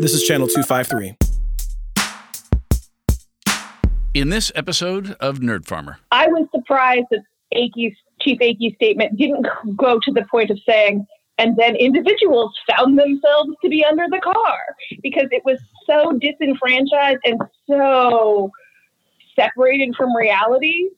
[0.00, 1.16] This is Channel 253.
[4.14, 9.46] In this episode of Nerd Farmer, I was surprised that Akey's, Chief Akey's statement didn't
[9.76, 11.06] go to the point of saying,
[11.38, 14.58] and then individuals found themselves to be under the car
[15.00, 18.50] because it was so disenfranchised and so
[19.36, 20.88] separated from reality.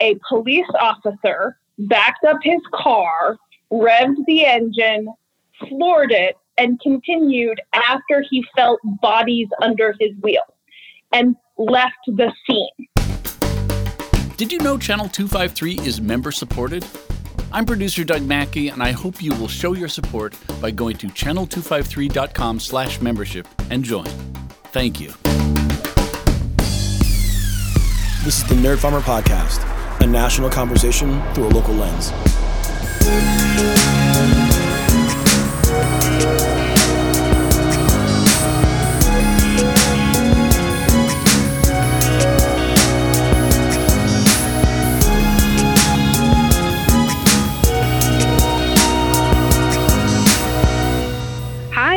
[0.00, 3.38] A police officer backed up his car,
[3.72, 5.08] revved the engine,
[5.66, 10.42] floored it, and continued after he felt bodies under his wheel
[11.12, 12.68] and left the scene.
[14.36, 16.84] did you know Channel 253 is member supported?
[17.52, 21.06] I'm producer Doug Mackey, and I hope you will show your support by going to
[21.06, 24.06] channel253.com slash membership and join.
[24.72, 25.12] Thank you.
[28.24, 29.64] This is the Nerd Farmer Podcast,
[30.00, 32.12] a national conversation through a local lens.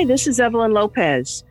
[0.10, 1.44] This is Evelyn Lopez.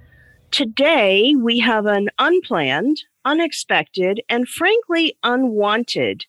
[0.51, 6.27] Today we have an unplanned, unexpected, and frankly unwanted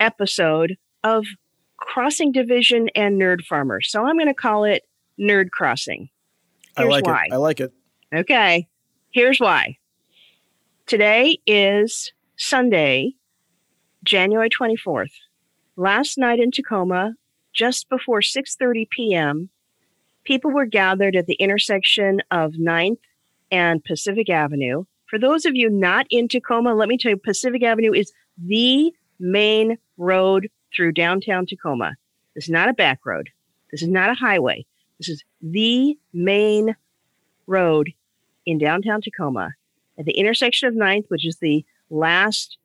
[0.00, 1.24] episode of
[1.76, 3.80] Crossing Division and Nerd Farmer.
[3.80, 4.88] So I'm going to call it
[5.20, 6.08] Nerd Crossing.
[6.76, 7.26] I like why.
[7.26, 7.32] it.
[7.32, 7.72] I like it.
[8.12, 8.66] Okay,
[9.12, 9.76] here's why.
[10.86, 13.14] Today is Sunday,
[14.02, 15.12] January 24th.
[15.76, 17.14] Last night in Tacoma,
[17.54, 19.50] just before 6:30 p.m.,
[20.26, 22.98] people were gathered at the intersection of 9th
[23.50, 24.84] and Pacific Avenue.
[25.08, 28.92] For those of you not in Tacoma, let me tell you Pacific Avenue is the
[29.18, 31.94] main road through downtown Tacoma.
[32.34, 33.30] This is not a back road.
[33.70, 34.66] This is not a highway.
[34.98, 36.76] This is the main
[37.46, 37.92] road
[38.44, 39.52] in downtown Tacoma
[39.98, 42.58] at the intersection of 9th, which is the last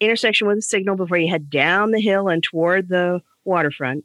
[0.00, 4.04] intersection with a signal before you head down the hill and toward the waterfront.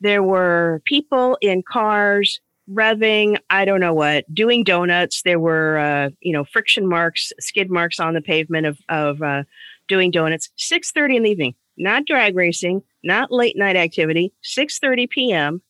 [0.00, 2.40] There were people in cars
[2.70, 5.22] revving, I don't know what, doing donuts.
[5.22, 9.42] There were, uh, you know, friction marks, skid marks on the pavement of, of uh,
[9.88, 10.50] doing donuts.
[10.58, 15.62] 6.30 in the evening, not drag racing, not late night activity, 6.30 p.m.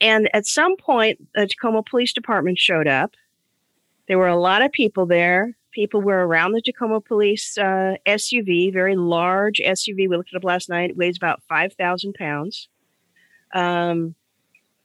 [0.00, 3.12] And at some point, the Tacoma Police Department showed up.
[4.08, 5.56] There were a lot of people there.
[5.72, 10.08] People were around the Tacoma Police uh, SUV, very large SUV.
[10.08, 10.90] We looked it up last night.
[10.90, 12.68] It weighs about 5,000 pounds.
[13.54, 14.14] Um,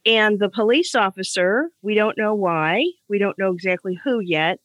[0.06, 4.60] and the police officer, we don't know why, we don't know exactly who yet,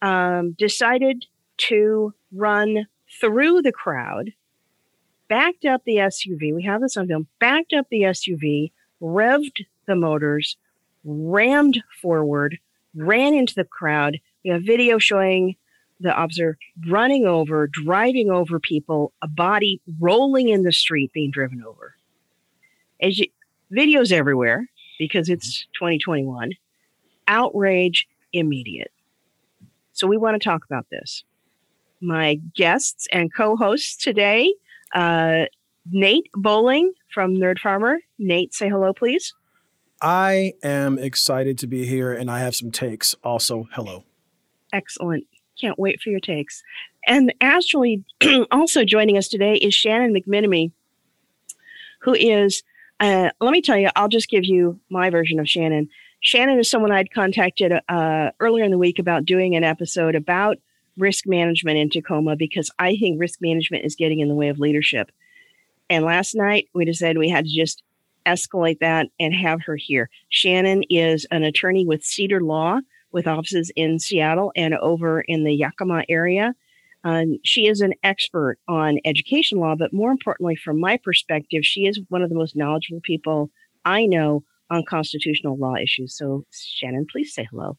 [0.00, 1.26] um, decided
[1.58, 2.86] to run
[3.20, 4.32] through the crowd,
[5.28, 6.54] backed up the SUV.
[6.54, 10.56] We have this on film, backed up the SUV, revved the motors,
[11.04, 12.58] rammed forward,
[12.94, 14.20] ran into the crowd.
[14.44, 15.56] We have video showing
[16.00, 16.56] the officer
[16.88, 21.96] running over, driving over people, a body rolling in the street being driven over.
[23.02, 23.26] As you,
[23.70, 24.68] videos everywhere
[24.98, 26.52] because it's 2021.
[27.26, 28.92] Outrage immediate.
[29.92, 31.24] So we want to talk about this.
[32.00, 34.54] My guests and co-hosts today,
[34.94, 35.44] uh,
[35.90, 37.98] Nate Bowling from Nerd Farmer.
[38.18, 39.34] Nate, say hello, please.
[40.00, 43.14] I am excited to be here and I have some takes.
[43.22, 44.04] Also, hello.
[44.72, 45.24] Excellent.
[45.60, 46.62] Can't wait for your takes.
[47.06, 48.04] And actually,
[48.50, 50.72] also joining us today is Shannon McMinimee,
[52.00, 52.62] who is,
[53.02, 55.88] uh, let me tell you, I'll just give you my version of Shannon.
[56.20, 60.58] Shannon is someone I'd contacted uh, earlier in the week about doing an episode about
[60.96, 64.60] risk management in Tacoma because I think risk management is getting in the way of
[64.60, 65.10] leadership.
[65.90, 67.82] And last night we decided we had to just
[68.24, 70.08] escalate that and have her here.
[70.28, 72.78] Shannon is an attorney with Cedar Law
[73.10, 76.54] with offices in Seattle and over in the Yakima area.
[77.04, 81.86] Um, she is an expert on education law, but more importantly, from my perspective, she
[81.86, 83.50] is one of the most knowledgeable people
[83.84, 86.16] I know on constitutional law issues.
[86.16, 87.76] So, Shannon, please say hello.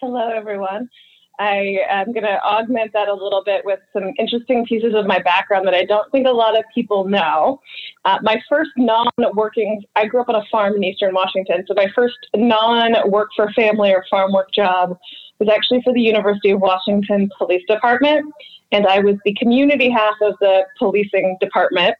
[0.00, 0.88] Hello, everyone.
[1.40, 5.20] I am going to augment that a little bit with some interesting pieces of my
[5.20, 7.60] background that I don't think a lot of people know.
[8.04, 11.72] Uh, my first non working, I grew up on a farm in Eastern Washington, so
[11.74, 14.98] my first non work for family or farm work job
[15.40, 18.32] was actually for the University of Washington Police Department.
[18.70, 21.96] And I was the community half of the policing department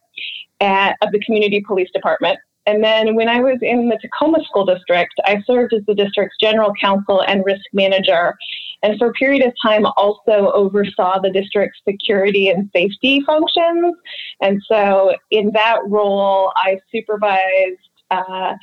[0.61, 2.39] at, of the community police department.
[2.67, 6.37] And then when I was in the Tacoma School District, I served as the district's
[6.39, 8.37] general counsel and risk manager.
[8.83, 13.95] And for a period of time, also oversaw the district's security and safety functions.
[14.41, 17.79] And so in that role, I supervised
[18.11, 18.53] uh,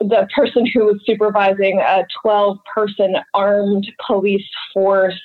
[0.00, 5.20] the person who was supervising a 12 person armed police force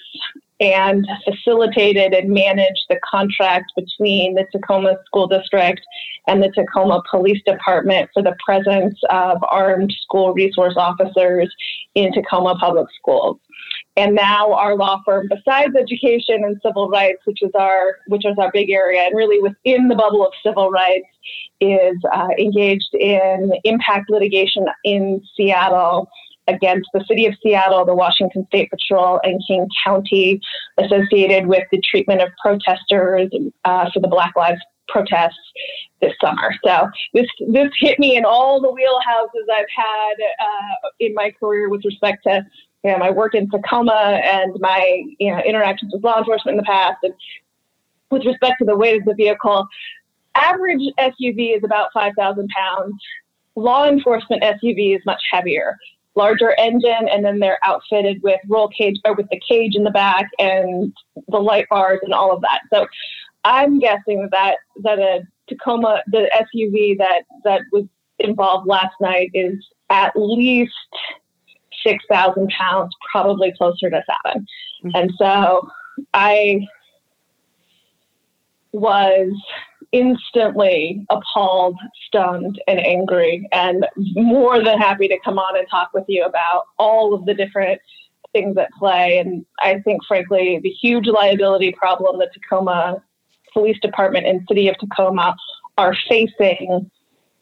[0.59, 5.81] and facilitated and managed the contract between the Tacoma School District
[6.27, 11.53] and the Tacoma Police Department for the presence of armed school resource officers
[11.95, 13.39] in Tacoma Public Schools.
[13.95, 18.35] And now our law firm, besides education and civil rights, which is our which is
[18.39, 21.05] our big area, and really within the bubble of civil rights,
[21.61, 26.09] is uh, engaged in impact litigation in Seattle
[26.47, 30.41] against the city of Seattle, the Washington State Patrol, and King County
[30.77, 33.31] associated with the treatment of protesters
[33.63, 35.37] uh, for the Black Lives protests
[36.01, 36.53] this summer.
[36.65, 41.69] So this this hit me in all the wheelhouses I've had uh, in my career
[41.69, 42.45] with respect to
[42.83, 46.57] you know, my work in Tacoma and my you know interactions with law enforcement in
[46.57, 47.13] the past, and
[48.09, 49.67] with respect to the weight of the vehicle.
[50.35, 52.95] Average SUV is about 5,000 pounds.
[53.55, 55.77] Law enforcement SUV is much heavier
[56.15, 59.91] larger engine, and then they're outfitted with roll cage or with the cage in the
[59.91, 60.93] back and
[61.27, 62.61] the light bars and all of that.
[62.71, 62.87] So
[63.43, 67.85] I'm guessing that that a Tacoma, the SUV that that was
[68.19, 69.55] involved last night is
[69.89, 70.71] at least
[71.85, 74.45] six thousand pounds, probably closer to 7
[74.85, 74.89] mm-hmm.
[74.95, 75.67] And so
[76.13, 76.67] I
[78.71, 79.31] was
[79.91, 81.77] instantly appalled,
[82.07, 83.85] stunned, and angry, and
[84.15, 87.79] more than happy to come on and talk with you about all of the different
[88.33, 89.19] things at play.
[89.19, 93.01] And I think, frankly, the huge liability problem that Tacoma
[93.53, 95.35] Police Department and City of Tacoma
[95.77, 96.89] are facing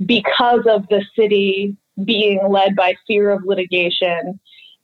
[0.05, 4.39] because of the city being led by fear of litigation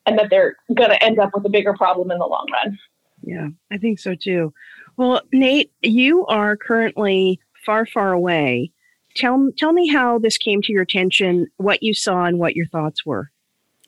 [0.05, 2.77] and that they're going to end up with a bigger problem in the long run.
[3.23, 4.53] Yeah, I think so too.
[4.95, 8.71] Well, Nate, you are currently far, far away.
[9.15, 12.67] Tell tell me how this came to your attention, what you saw, and what your
[12.67, 13.31] thoughts were.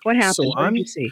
[0.03, 0.35] What happened?
[0.35, 1.11] So what did you see?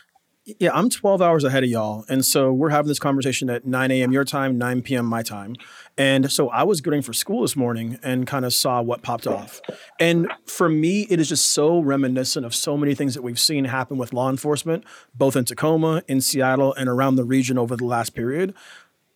[0.60, 2.06] Yeah, I'm 12 hours ahead of y'all.
[2.08, 4.14] And so we're having this conversation at 9 a.m.
[4.14, 5.06] your time, 9 p.m.
[5.06, 5.58] my time.
[5.98, 9.28] And so I was getting for school this morning and kind of saw what popped
[9.28, 9.60] off.
[10.00, 13.66] And for me, it is just so reminiscent of so many things that we've seen
[13.66, 17.86] happen with law enforcement, both in Tacoma, in Seattle, and around the region over the
[17.86, 18.54] last period.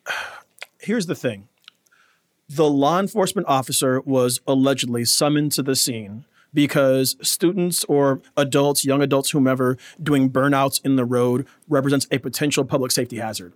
[0.80, 1.48] Here's the thing
[2.50, 9.02] the law enforcement officer was allegedly summoned to the scene because students or adults, young
[9.02, 13.54] adults, whomever, doing burnouts in the road represents a potential public safety hazard.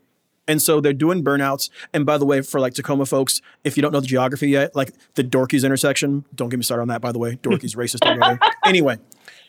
[0.47, 1.69] And so they're doing burnouts.
[1.93, 4.75] And by the way, for like Tacoma folks, if you don't know the geography yet,
[4.75, 7.37] like the Dorkeys intersection, don't get me started on that, by the way.
[7.37, 8.39] Dorkeys racist.
[8.65, 8.97] anyway,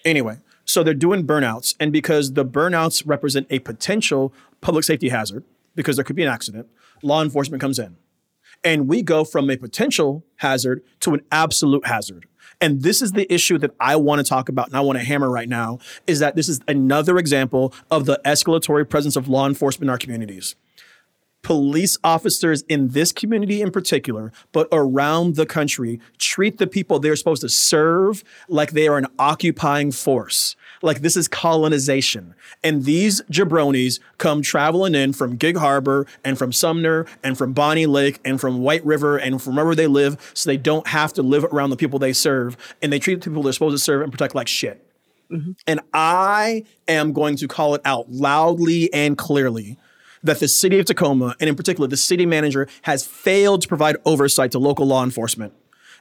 [0.04, 1.74] anyway, so they're doing burnouts.
[1.78, 5.44] And because the burnouts represent a potential public safety hazard,
[5.74, 6.68] because there could be an accident,
[7.02, 7.96] law enforcement comes in.
[8.66, 12.26] And we go from a potential hazard to an absolute hazard.
[12.60, 15.04] And this is the issue that I want to talk about and I want to
[15.04, 15.78] hammer right now
[16.08, 19.98] is that this is another example of the escalatory presence of law enforcement in our
[19.98, 20.56] communities.
[21.42, 27.14] Police officers in this community in particular, but around the country, treat the people they're
[27.14, 30.56] supposed to serve like they are an occupying force.
[30.82, 32.34] Like this is colonization.
[32.62, 37.86] And these jabronis come traveling in from Gig Harbor and from Sumner and from Bonney
[37.86, 41.22] Lake and from White River and from wherever they live so they don't have to
[41.22, 42.56] live around the people they serve.
[42.82, 44.82] And they treat the people they're supposed to serve and protect like shit.
[45.30, 45.52] Mm-hmm.
[45.66, 49.76] And I am going to call it out loudly and clearly
[50.22, 53.96] that the city of Tacoma, and in particular the city manager, has failed to provide
[54.04, 55.52] oversight to local law enforcement.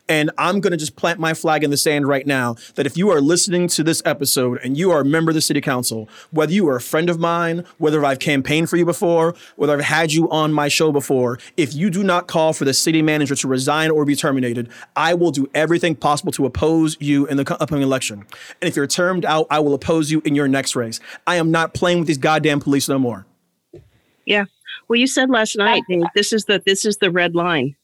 [0.07, 2.95] And I'm going to just plant my flag in the sand right now that if
[2.95, 6.07] you are listening to this episode and you are a member of the city council,
[6.31, 9.85] whether you are a friend of mine, whether I've campaigned for you before, whether I've
[9.85, 13.35] had you on my show before, if you do not call for the city manager
[13.35, 17.57] to resign or be terminated, I will do everything possible to oppose you in the
[17.59, 18.25] upcoming election.
[18.61, 20.99] And if you're termed out, I will oppose you in your next race.
[21.25, 23.25] I am not playing with these goddamn police no more.
[24.25, 24.45] Yeah.
[24.87, 27.75] Well, you said last night, Dave, this is the this is the red line.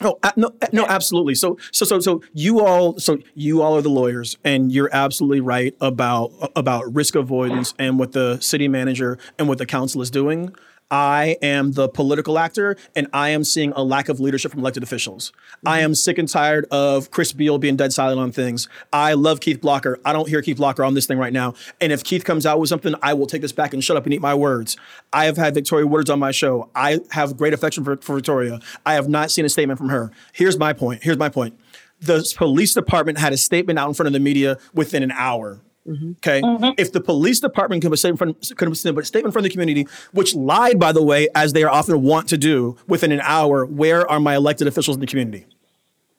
[0.00, 1.34] Oh, uh, no, uh, no, no, absolutely.
[1.34, 5.40] So, so, so, so you all, so you all are the lawyers, and you're absolutely
[5.40, 10.10] right about about risk avoidance and what the city manager and what the council is
[10.10, 10.54] doing.
[10.92, 14.82] I am the political actor and I am seeing a lack of leadership from elected
[14.82, 15.30] officials.
[15.30, 15.68] Mm-hmm.
[15.68, 18.68] I am sick and tired of Chris Beall being dead silent on things.
[18.92, 19.98] I love Keith Blocker.
[20.04, 21.54] I don't hear Keith Blocker on this thing right now.
[21.80, 24.04] And if Keith comes out with something, I will take this back and shut up
[24.04, 24.76] and eat my words.
[25.14, 26.68] I have had Victoria Woodard on my show.
[26.74, 28.60] I have great affection for, for Victoria.
[28.84, 30.10] I have not seen a statement from her.
[30.34, 31.02] Here's my point.
[31.02, 31.58] Here's my point.
[32.00, 35.60] The police department had a statement out in front of the media within an hour
[35.86, 36.10] Mm-hmm.
[36.18, 36.40] Okay.
[36.40, 36.70] Mm-hmm.
[36.78, 40.34] If the police department could have a statement from, a statement from the community, which
[40.34, 44.08] lied, by the way, as they are often want to do within an hour, where
[44.10, 45.46] are my elected officials in the community?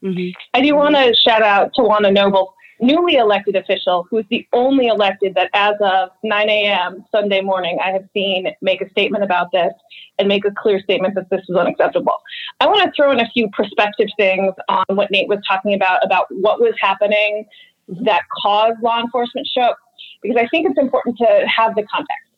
[0.04, 0.38] Mm-hmm.
[0.54, 4.88] I do want to shout out Tawana Noble newly elected official who is the only
[4.88, 7.06] elected that, as of 9 a.m.
[7.12, 9.72] Sunday morning, I have seen make a statement about this
[10.20, 12.18] and make a clear statement that this is unacceptable.
[12.60, 16.04] I want to throw in a few perspective things on what Nate was talking about,
[16.04, 17.46] about what was happening
[17.90, 18.06] Mm-hmm.
[18.06, 19.78] that caused law enforcement show up,
[20.22, 22.32] because I think it's important to have the context.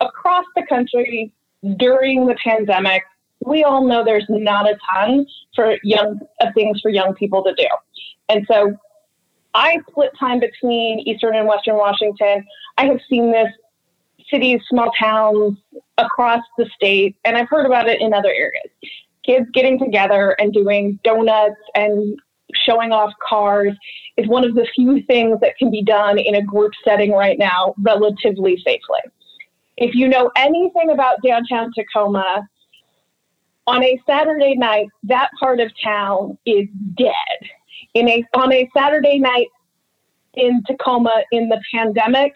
[0.00, 1.34] Across the country
[1.76, 3.02] during the pandemic,
[3.44, 7.54] we all know there's not a ton for young of things for young people to
[7.54, 7.66] do.
[8.30, 8.74] And so
[9.52, 12.46] I split time between Eastern and Western Washington.
[12.78, 13.48] I have seen this
[14.30, 15.58] cities, small towns
[15.98, 18.70] across the state, and I've heard about it in other areas.
[19.26, 22.18] Kids getting together and doing donuts and
[22.64, 23.76] showing off cars
[24.16, 27.38] is one of the few things that can be done in a group setting right
[27.38, 29.00] now relatively safely.
[29.76, 32.46] If you know anything about downtown Tacoma,
[33.66, 36.66] on a Saturday night, that part of town is
[36.96, 37.50] dead.
[37.94, 39.48] In a on a Saturday night
[40.34, 42.32] in Tacoma in the pandemic,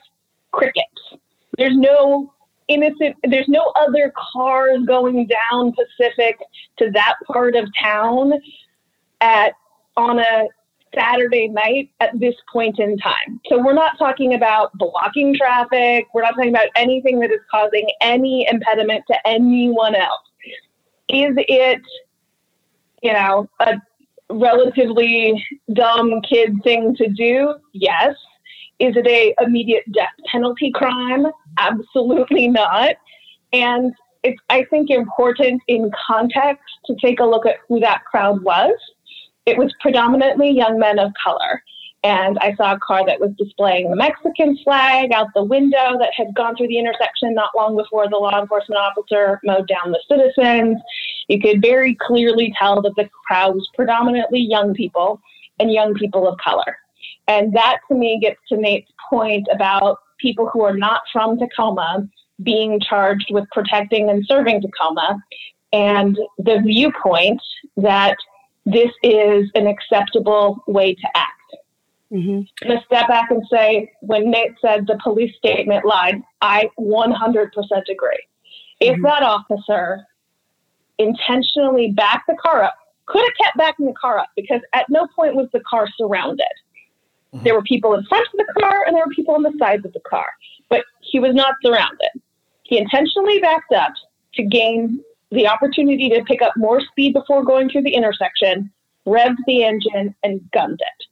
[0.52, 1.18] crickets.
[1.58, 2.32] There's no
[2.68, 6.38] innocent there's no other cars going down Pacific
[6.78, 8.32] to that part of town
[9.20, 9.52] at
[9.96, 10.48] on a
[10.94, 13.40] Saturday night at this point in time.
[13.48, 16.06] So we're not talking about blocking traffic.
[16.14, 20.20] We're not talking about anything that is causing any impediment to anyone else.
[21.08, 21.80] Is it,
[23.02, 23.74] you know, a
[24.30, 27.54] relatively dumb kid thing to do?
[27.72, 28.14] Yes.
[28.78, 31.26] Is it a immediate death penalty crime?
[31.58, 32.94] Absolutely not.
[33.52, 33.92] And
[34.24, 38.74] it's, I think, important in context to take a look at who that crowd was.
[39.46, 41.62] It was predominantly young men of color.
[42.02, 46.10] And I saw a car that was displaying the Mexican flag out the window that
[46.14, 50.02] had gone through the intersection not long before the law enforcement officer mowed down the
[50.06, 50.78] citizens.
[51.28, 55.20] You could very clearly tell that the crowd was predominantly young people
[55.58, 56.76] and young people of color.
[57.26, 62.06] And that to me gets to Nate's point about people who are not from Tacoma
[62.42, 65.22] being charged with protecting and serving Tacoma
[65.72, 67.40] and the viewpoint
[67.78, 68.16] that
[68.66, 71.56] this is an acceptable way to act.
[72.12, 72.40] Mm-hmm.
[72.62, 76.70] I'm going to step back and say when Nate said the police statement lied, I
[76.78, 77.50] 100%
[77.90, 78.26] agree.
[78.80, 79.02] If mm-hmm.
[79.02, 80.06] that officer
[80.98, 85.06] intentionally backed the car up, could have kept backing the car up because at no
[85.14, 86.46] point was the car surrounded.
[87.34, 87.44] Mm-hmm.
[87.44, 89.84] There were people in front of the car and there were people on the sides
[89.84, 90.26] of the car,
[90.70, 92.10] but he was not surrounded.
[92.62, 93.92] He intentionally backed up
[94.34, 95.02] to gain
[95.34, 98.70] the opportunity to pick up more speed before going through the intersection,
[99.06, 101.06] revved the engine, and gunned it.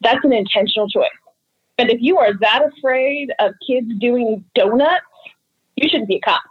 [0.00, 1.08] That's an intentional choice.
[1.78, 5.04] And if you are that afraid of kids doing donuts,
[5.76, 6.42] you shouldn't be a cop.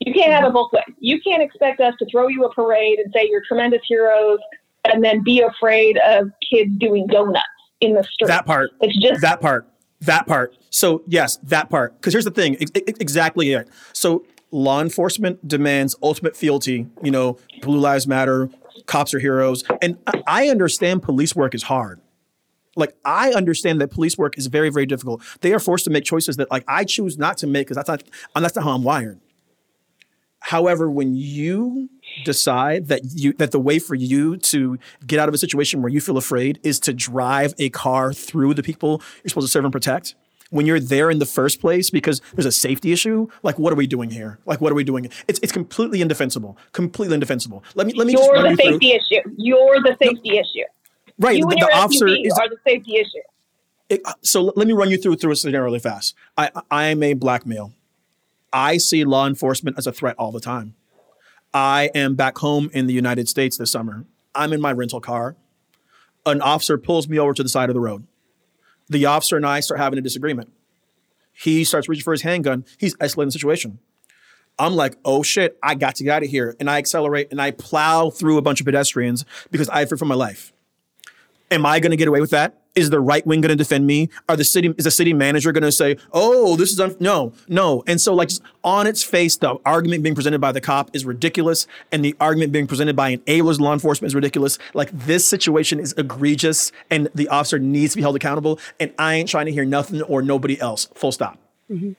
[0.00, 0.96] You can't have a both ways.
[0.98, 4.38] You can't expect us to throw you a parade and say you're tremendous heroes
[4.84, 7.44] and then be afraid of kids doing donuts
[7.80, 8.28] in the street.
[8.28, 8.70] That part.
[8.80, 9.68] It's just that part.
[10.00, 10.56] That part.
[10.70, 12.00] So yes, that part.
[12.00, 12.56] Because here's the thing.
[12.74, 13.68] exactly it.
[13.92, 16.86] So law enforcement demands ultimate fealty.
[17.02, 18.50] You know, Blue Lives Matter.
[18.86, 22.00] Cops are heroes, and I understand police work is hard
[22.76, 25.22] like I understand that police work is very, very difficult.
[25.40, 27.88] They are forced to make choices that like I choose not to make because that's
[27.88, 28.02] not
[28.34, 29.20] that's not how I'm wired.
[30.40, 31.90] However, when you
[32.24, 35.92] decide that you that the way for you to get out of a situation where
[35.92, 39.64] you feel afraid is to drive a car through the people you're supposed to serve
[39.64, 40.14] and protect,
[40.50, 43.76] when you're there in the first place because there's a safety issue, like what are
[43.76, 44.38] we doing here?
[44.44, 45.06] Like what are we doing?
[45.26, 46.58] It's it's completely indefensible.
[46.72, 47.64] Completely indefensible.
[47.74, 49.18] Let me let me You're the safety through.
[49.18, 49.34] issue.
[49.36, 50.64] You're the safety no, issue.
[51.18, 51.38] Right.
[51.38, 53.22] You the, and your the officer is, are the safety issue.
[53.88, 56.14] It, uh, so let me run you through through a scenario really fast.
[56.36, 57.72] I I am a black male.
[58.52, 60.74] I see law enforcement as a threat all the time.
[61.54, 64.04] I am back home in the United States this summer.
[64.34, 65.36] I'm in my rental car.
[66.26, 68.06] An officer pulls me over to the side of the road.
[68.90, 70.52] The officer and I start having a disagreement.
[71.32, 72.66] He starts reaching for his handgun.
[72.76, 73.78] He's escalating the situation.
[74.58, 76.54] I'm like, oh shit, I got to get out of here.
[76.60, 80.04] And I accelerate and I plow through a bunch of pedestrians because I fear for
[80.04, 80.52] my life.
[81.50, 82.54] Am I going to get away with that?
[82.76, 84.08] Is the right wing going to defend me?
[84.28, 86.94] Are the city is the city manager going to say, "Oh, this is un-?
[87.00, 87.82] no, no"?
[87.88, 88.30] And so, like,
[88.62, 92.52] on its face, the argument being presented by the cop is ridiculous, and the argument
[92.52, 94.58] being presented by an A-list law enforcement is ridiculous.
[94.72, 98.60] Like, this situation is egregious, and the officer needs to be held accountable.
[98.78, 100.86] And I ain't trying to hear nothing or nobody else.
[100.94, 101.38] Full stop.
[101.68, 101.92] Mm-hmm.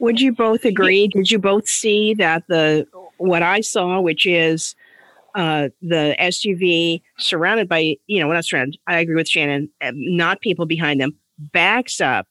[0.00, 1.06] Would you both agree?
[1.06, 2.88] Did you both see that the
[3.18, 4.74] what I saw, which is
[5.34, 10.40] uh, the SUV surrounded by, you know, not surrounded, I agree with Shannon, uh, not
[10.40, 12.26] people behind them, backs up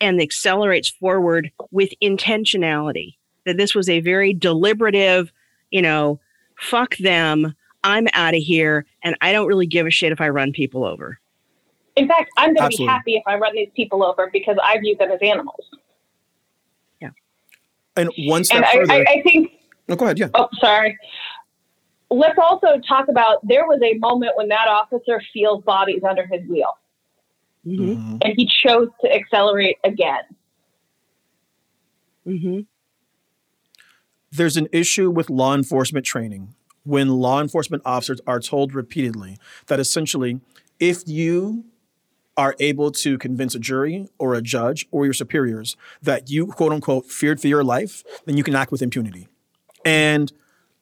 [0.00, 3.16] and accelerates forward with intentionality.
[3.44, 5.32] That this was a very deliberative,
[5.70, 6.20] you know,
[6.58, 10.28] fuck them, I'm out of here, and I don't really give a shit if I
[10.28, 11.20] run people over.
[11.94, 14.78] In fact, I'm going to be happy if I run these people over because I
[14.78, 15.64] view them as animals.
[17.00, 17.10] Yeah.
[17.96, 18.92] And one step and further.
[18.92, 19.52] I, I, I think.
[19.88, 20.18] No, go ahead.
[20.18, 20.28] Yeah.
[20.34, 20.98] Oh, sorry.
[22.10, 26.46] Let's also talk about there was a moment when that officer feels bodies under his
[26.48, 26.78] wheel.
[27.66, 28.18] Mm-hmm.
[28.22, 30.22] And he chose to accelerate again.
[32.26, 32.60] Mm-hmm.
[34.30, 39.80] There's an issue with law enforcement training when law enforcement officers are told repeatedly that
[39.80, 40.40] essentially,
[40.78, 41.64] if you
[42.36, 46.72] are able to convince a jury or a judge or your superiors that you quote
[46.72, 49.26] unquote feared for your life, then you can act with impunity.
[49.84, 50.32] And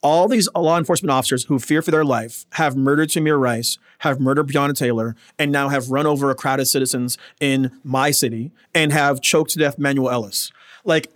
[0.04, 4.20] all these law enforcement officers who fear for their life have murdered Tamir Rice, have
[4.20, 8.52] murdered Breonna Taylor, and now have run over a crowd of citizens in my city
[8.74, 10.52] and have choked to death Manuel Ellis.
[10.84, 11.10] Like,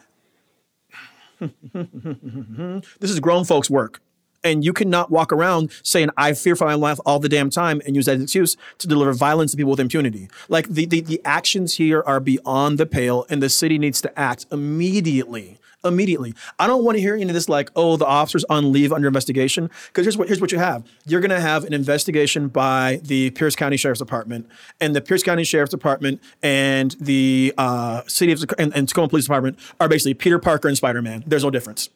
[1.38, 4.00] this is grown folks' work.
[4.42, 7.82] And you cannot walk around saying, I fear for my life all the damn time
[7.84, 10.30] and use that excuse to deliver violence to people with impunity.
[10.48, 14.18] Like the, the, the actions here are beyond the pale, and the city needs to
[14.18, 16.34] act immediately immediately.
[16.58, 19.06] I don't want to hear any of this like, oh, the officer's on leave under
[19.06, 19.70] investigation.
[19.86, 20.84] Because here's what here's what you have.
[21.06, 24.48] You're gonna have an investigation by the Pierce County Sheriff's Department,
[24.80, 29.24] and the Pierce County Sheriff's Department and the uh, city of and, and Tacoma Police
[29.24, 31.24] Department are basically Peter Parker and Spider Man.
[31.26, 31.90] There's no difference.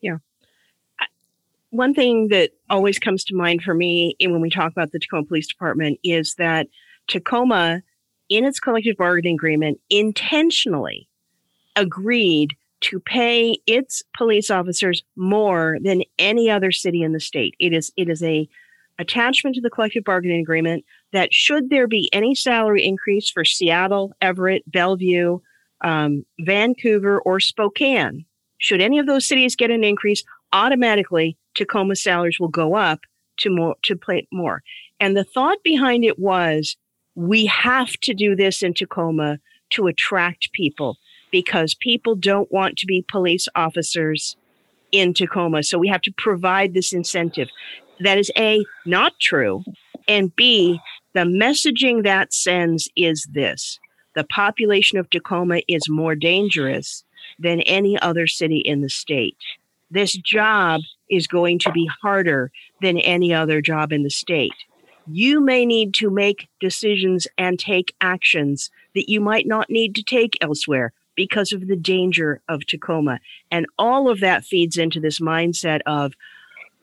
[0.00, 0.18] Yeah.
[1.70, 5.24] One thing that always comes to mind for me when we talk about the Tacoma
[5.24, 6.66] Police Department is that
[7.06, 7.82] Tacoma,
[8.28, 11.08] in its collective bargaining agreement, intentionally
[11.76, 17.54] agreed to pay its police officers more than any other city in the state.
[17.58, 18.48] It is it is a
[18.98, 24.12] attachment to the collective bargaining agreement that should there be any salary increase for Seattle,
[24.20, 25.38] Everett, Bellevue,
[25.80, 28.24] um, Vancouver, or Spokane,
[28.58, 30.22] should any of those cities get an increase,
[30.52, 33.00] automatically Tacoma salaries will go up
[33.38, 34.62] to more to pay more.
[35.00, 36.76] And the thought behind it was
[37.14, 39.38] we have to do this in Tacoma
[39.70, 40.98] to attract people
[41.30, 44.36] because people don't want to be police officers
[44.92, 45.62] in Tacoma.
[45.62, 47.48] So we have to provide this incentive.
[48.00, 49.62] That is A, not true.
[50.08, 50.80] And B,
[51.12, 53.78] the messaging that sends is this
[54.14, 57.04] the population of Tacoma is more dangerous
[57.38, 59.36] than any other city in the state.
[59.90, 64.54] This job is going to be harder than any other job in the state.
[65.06, 70.02] You may need to make decisions and take actions that you might not need to
[70.02, 73.20] take elsewhere because of the danger of Tacoma.
[73.50, 76.14] And all of that feeds into this mindset of,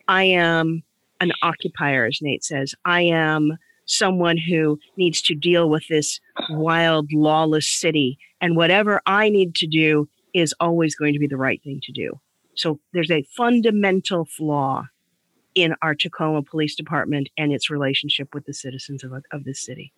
[0.07, 0.83] I am
[1.19, 2.75] an occupier, as Nate says.
[2.85, 6.19] I am someone who needs to deal with this
[6.51, 8.19] wild, lawless city.
[8.39, 11.91] And whatever I need to do is always going to be the right thing to
[11.91, 12.19] do.
[12.53, 14.83] So there's a fundamental flaw
[15.55, 19.91] in our Tacoma Police Department and its relationship with the citizens of, of this city.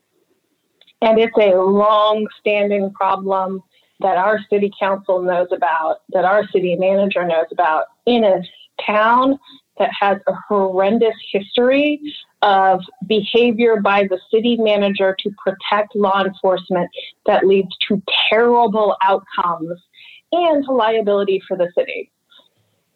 [1.02, 3.63] And it's a long standing problem
[3.99, 8.41] that our city council knows about, that our city manager knows about in a
[8.85, 9.38] town
[9.77, 11.99] that has a horrendous history
[12.41, 16.89] of behavior by the city manager to protect law enforcement
[17.25, 19.79] that leads to terrible outcomes
[20.31, 22.12] and liability for the city.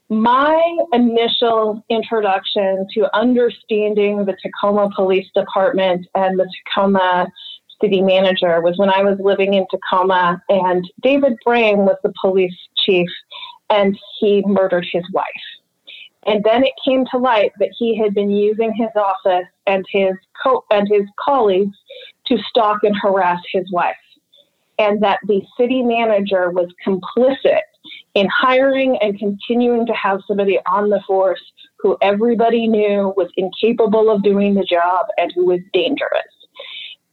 [0.10, 0.62] My
[0.92, 7.28] initial introduction to understanding the Tacoma Police Department and the Tacoma
[7.84, 12.56] city manager was when I was living in Tacoma, and David Brame was the police
[12.86, 13.10] chief,
[13.70, 15.26] and he murdered his wife.
[16.26, 20.14] And then it came to light that he had been using his office and his
[20.42, 21.76] co- and his colleagues
[22.28, 23.96] to stalk and harass his wife,
[24.80, 27.62] and that the city manager was complicit
[28.14, 31.44] in hiring and continuing to have somebody on the force
[31.80, 36.24] who everybody knew was incapable of doing the job and who was dangerous.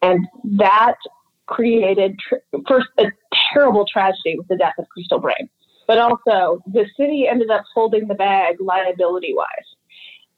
[0.02, 0.26] And
[0.58, 0.96] that
[1.46, 3.06] created, tr- first, a
[3.52, 5.48] terrible tragedy with the death of Crystal Brame.
[5.86, 9.48] But also, the city ended up holding the bag liability wise.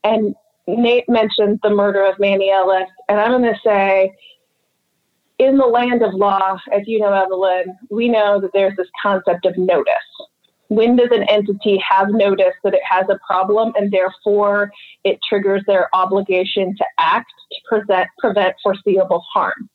[0.03, 0.35] And
[0.67, 2.89] Nate mentioned the murder of Manny Ellis.
[3.07, 4.11] And I'm going to say,
[5.39, 9.45] in the land of law, as you know, Evelyn, we know that there's this concept
[9.45, 9.93] of notice.
[10.75, 14.71] When does an entity have notice that it has a problem and therefore
[15.03, 19.69] it triggers their obligation to act to prevent, prevent foreseeable harm?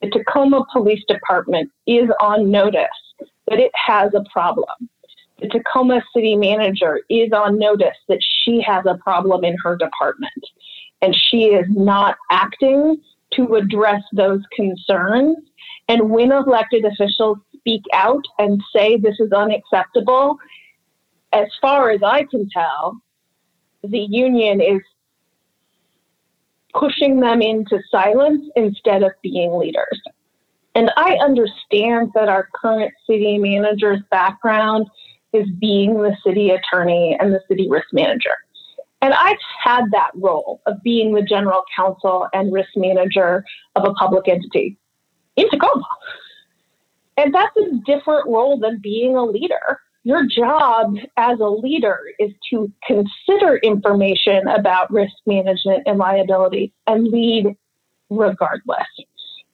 [0.00, 2.86] The Tacoma Police Department is on notice
[3.48, 4.88] that it has a problem.
[5.40, 10.32] The Tacoma City Manager is on notice that she has a problem in her department
[11.02, 12.96] and she is not acting
[13.32, 15.36] to address those concerns.
[15.88, 20.36] And when elected officials speak out and say this is unacceptable,
[21.32, 23.00] as far as I can tell,
[23.82, 24.80] the union is
[26.74, 30.00] pushing them into silence instead of being leaders.
[30.74, 34.88] And I understand that our current city manager's background
[35.32, 38.34] is being the city attorney and the city risk manager.
[39.00, 43.44] And I've had that role of being the general counsel and risk manager
[43.76, 44.76] of a public entity
[45.36, 45.86] in Tacoma.
[47.16, 49.80] And that's a different role than being a leader.
[50.02, 57.08] Your job as a leader is to consider information about risk management and liability and
[57.08, 57.56] lead
[58.10, 58.86] regardless.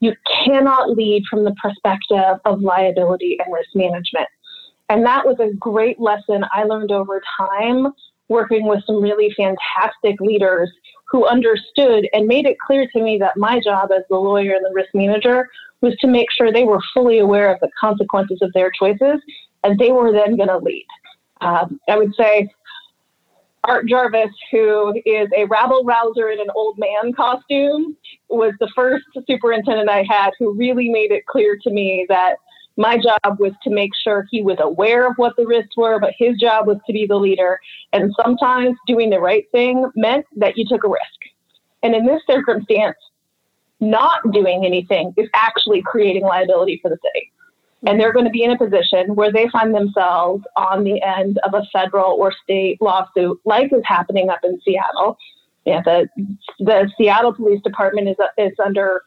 [0.01, 4.29] You cannot lead from the perspective of liability and risk management.
[4.89, 7.93] And that was a great lesson I learned over time
[8.29, 10.71] working with some really fantastic leaders
[11.11, 14.65] who understood and made it clear to me that my job as the lawyer and
[14.65, 15.49] the risk manager
[15.81, 19.21] was to make sure they were fully aware of the consequences of their choices
[19.65, 20.87] and they were then going to lead.
[21.41, 22.49] Um, I would say
[23.65, 27.97] Art Jarvis, who is a rabble rouser in an old man costume,
[28.29, 32.37] was the first superintendent I had who really made it clear to me that
[32.77, 36.15] my job was to make sure he was aware of what the risks were, but
[36.17, 37.59] his job was to be the leader.
[37.93, 41.03] And sometimes doing the right thing meant that you took a risk.
[41.83, 42.97] And in this circumstance,
[43.81, 47.33] not doing anything is actually creating liability for the city.
[47.87, 51.39] And they're going to be in a position where they find themselves on the end
[51.45, 55.17] of a federal or state lawsuit, like is happening up in Seattle.
[55.65, 56.09] Yeah, the
[56.59, 59.03] the Seattle Police Department is is under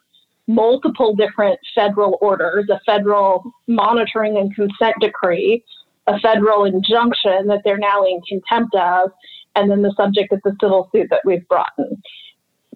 [0.47, 5.63] multiple different federal orders, a federal monitoring and consent decree,
[6.07, 9.11] a federal injunction that they're now in contempt of,
[9.55, 12.01] and then the subject of the civil suit that we've brought in.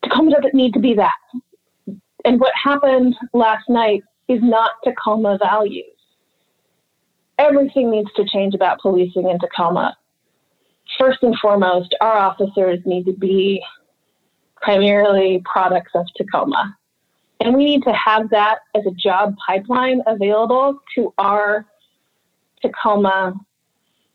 [0.04, 1.14] Tacoma doesn't need to be that.
[2.28, 5.86] And what happened last night is not Tacoma values.
[7.40, 9.96] Everything needs to change about policing in Tacoma.
[11.00, 13.64] First and foremost, our officers need to be
[14.58, 16.76] primarily products of Tacoma.
[17.40, 21.66] And we need to have that as a job pipeline available to our
[22.62, 23.36] Tacoma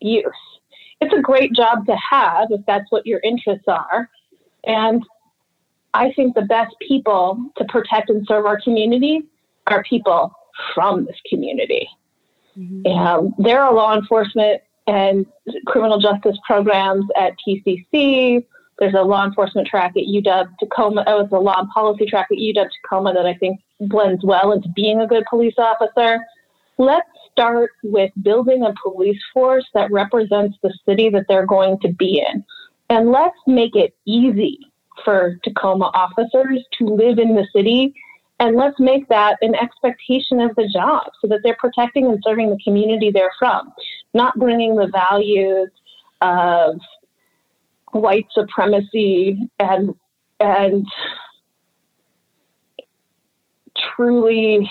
[0.01, 0.25] youth.
[1.01, 4.07] It's a great job to have if that's what your interests are.
[4.65, 5.03] And
[5.93, 9.21] I think the best people to protect and serve our community
[9.67, 10.33] are people
[10.73, 11.87] from this community.
[12.57, 12.87] Mm-hmm.
[12.87, 15.25] Um, there are law enforcement and
[15.65, 18.43] criminal justice programs at TCC,
[18.79, 21.03] there's a law enforcement track at UW Tacoma.
[21.07, 24.51] Oh, it's a law and policy track at UW Tacoma that I think blends well
[24.51, 26.19] into being a good police officer.
[26.77, 31.89] Let's start with building a police force that represents the city that they're going to
[31.93, 32.43] be in.
[32.89, 34.59] And let's make it easy
[35.03, 37.93] for Tacoma officers to live in the city.
[38.39, 42.49] And let's make that an expectation of the job so that they're protecting and serving
[42.49, 43.71] the community they're from,
[44.13, 45.69] not bringing the values
[46.21, 46.79] of
[47.93, 49.93] white supremacy and
[50.39, 50.85] and
[53.95, 54.69] truly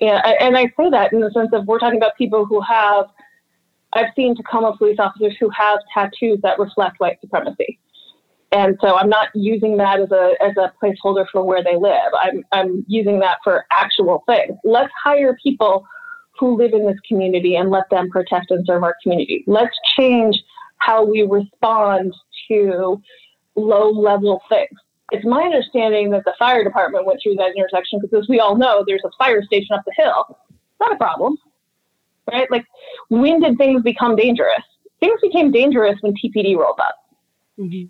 [0.00, 3.06] yeah and i say that in the sense of we're talking about people who have
[3.92, 7.75] i've seen tacoma police officers who have tattoos that reflect white supremacy
[8.56, 12.12] and so i'm not using that as a as a placeholder for where they live
[12.20, 15.86] i'm i'm using that for actual things let's hire people
[16.38, 20.36] who live in this community and let them protect and serve our community let's change
[20.78, 22.14] how we respond
[22.48, 23.00] to
[23.56, 24.78] low level things.
[25.12, 28.56] It's my understanding that the fire department went through that intersection because, as we all
[28.56, 30.38] know, there's a fire station up the hill.
[30.80, 31.36] Not a problem,
[32.30, 32.50] right?
[32.50, 32.66] Like,
[33.08, 34.62] when did things become dangerous?
[35.00, 36.96] Things became dangerous when TPD rolled up.
[37.58, 37.86] Mm-hmm.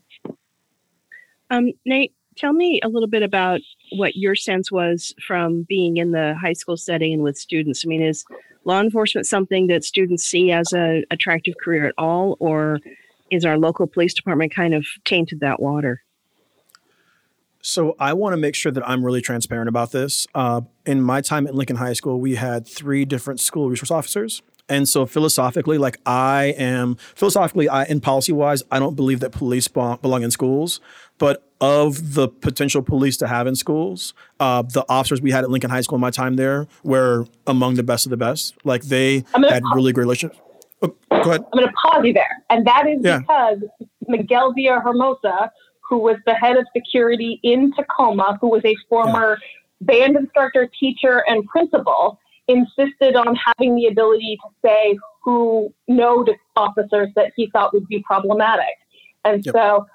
[1.50, 3.60] Um, Nate, tell me a little bit about
[3.92, 7.84] what your sense was from being in the high school setting and with students.
[7.84, 8.24] I mean, is
[8.64, 12.80] law enforcement something that students see as a attractive career at all, or
[13.30, 16.02] is our local police department kind of tainted that water?
[17.62, 20.28] So I want to make sure that I'm really transparent about this.
[20.34, 24.40] Uh, in my time at Lincoln High School, we had three different school resource officers.
[24.68, 29.30] And so philosophically, like I am philosophically, I and policy wise, I don't believe that
[29.30, 30.80] police belong in schools.
[31.18, 35.50] But of the potential police to have in schools, uh, the officers we had at
[35.50, 38.54] Lincoln High School in my time there were among the best of the best.
[38.64, 40.40] Like they had really great relationships.
[40.82, 41.44] Oh, go ahead.
[41.52, 42.44] I'm going to pause you there.
[42.50, 43.20] And that is yeah.
[43.20, 43.58] because
[44.06, 45.48] Miguel Villahermosa,
[45.88, 49.46] who was the head of security in Tacoma, who was a former yeah.
[49.80, 56.24] band instructor, teacher, and principal, insisted on having the ability to say who no
[56.56, 58.76] officers that he thought would be problematic.
[59.24, 59.54] And yep.
[59.54, 59.86] so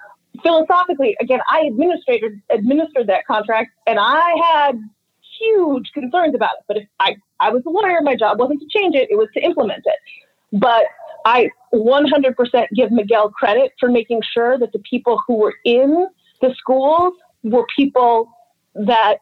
[0.43, 4.81] philosophically, again, I administered administered that contract and I had
[5.39, 6.65] huge concerns about it.
[6.67, 9.29] But if I, I was a lawyer, my job wasn't to change it, it was
[9.33, 10.59] to implement it.
[10.59, 10.85] But
[11.25, 16.07] I 100% give Miguel credit for making sure that the people who were in
[16.41, 18.29] the schools were people
[18.75, 19.17] that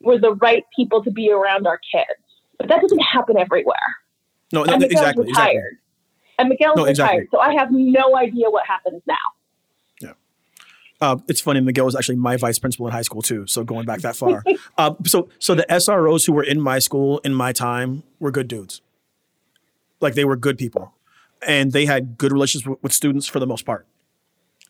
[0.00, 2.27] were the right people to be around our kids.
[2.58, 3.76] But that doesn't happen everywhere.
[4.52, 5.26] No, no and Miguel's exactly.
[5.26, 5.48] retired.
[5.48, 5.78] exactly.
[6.38, 7.28] And Miguel's No, retired.
[7.30, 9.14] So I have no idea what happens now.
[10.00, 10.12] Yeah,
[11.00, 11.60] uh, it's funny.
[11.60, 13.46] Miguel was actually my vice principal in high school too.
[13.46, 14.44] So going back that far.
[14.78, 18.48] uh, so so the SROs who were in my school in my time were good
[18.48, 18.80] dudes.
[20.00, 20.94] Like they were good people,
[21.46, 23.86] and they had good relations with, with students for the most part.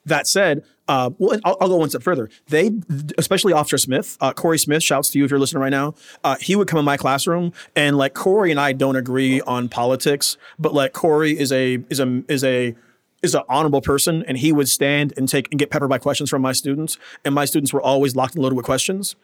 [0.08, 2.30] That said, uh, well, I'll, I'll go one step further.
[2.48, 2.72] They,
[3.18, 5.94] especially Officer Smith, uh, Corey Smith, shouts to you if you're listening right now.
[6.24, 9.68] Uh, he would come in my classroom, and like Corey and I don't agree on
[9.68, 12.74] politics, but like Corey is a is a is a
[13.22, 16.30] is an honorable person, and he would stand and take and get peppered by questions
[16.30, 19.14] from my students, and my students were always locked and loaded with questions.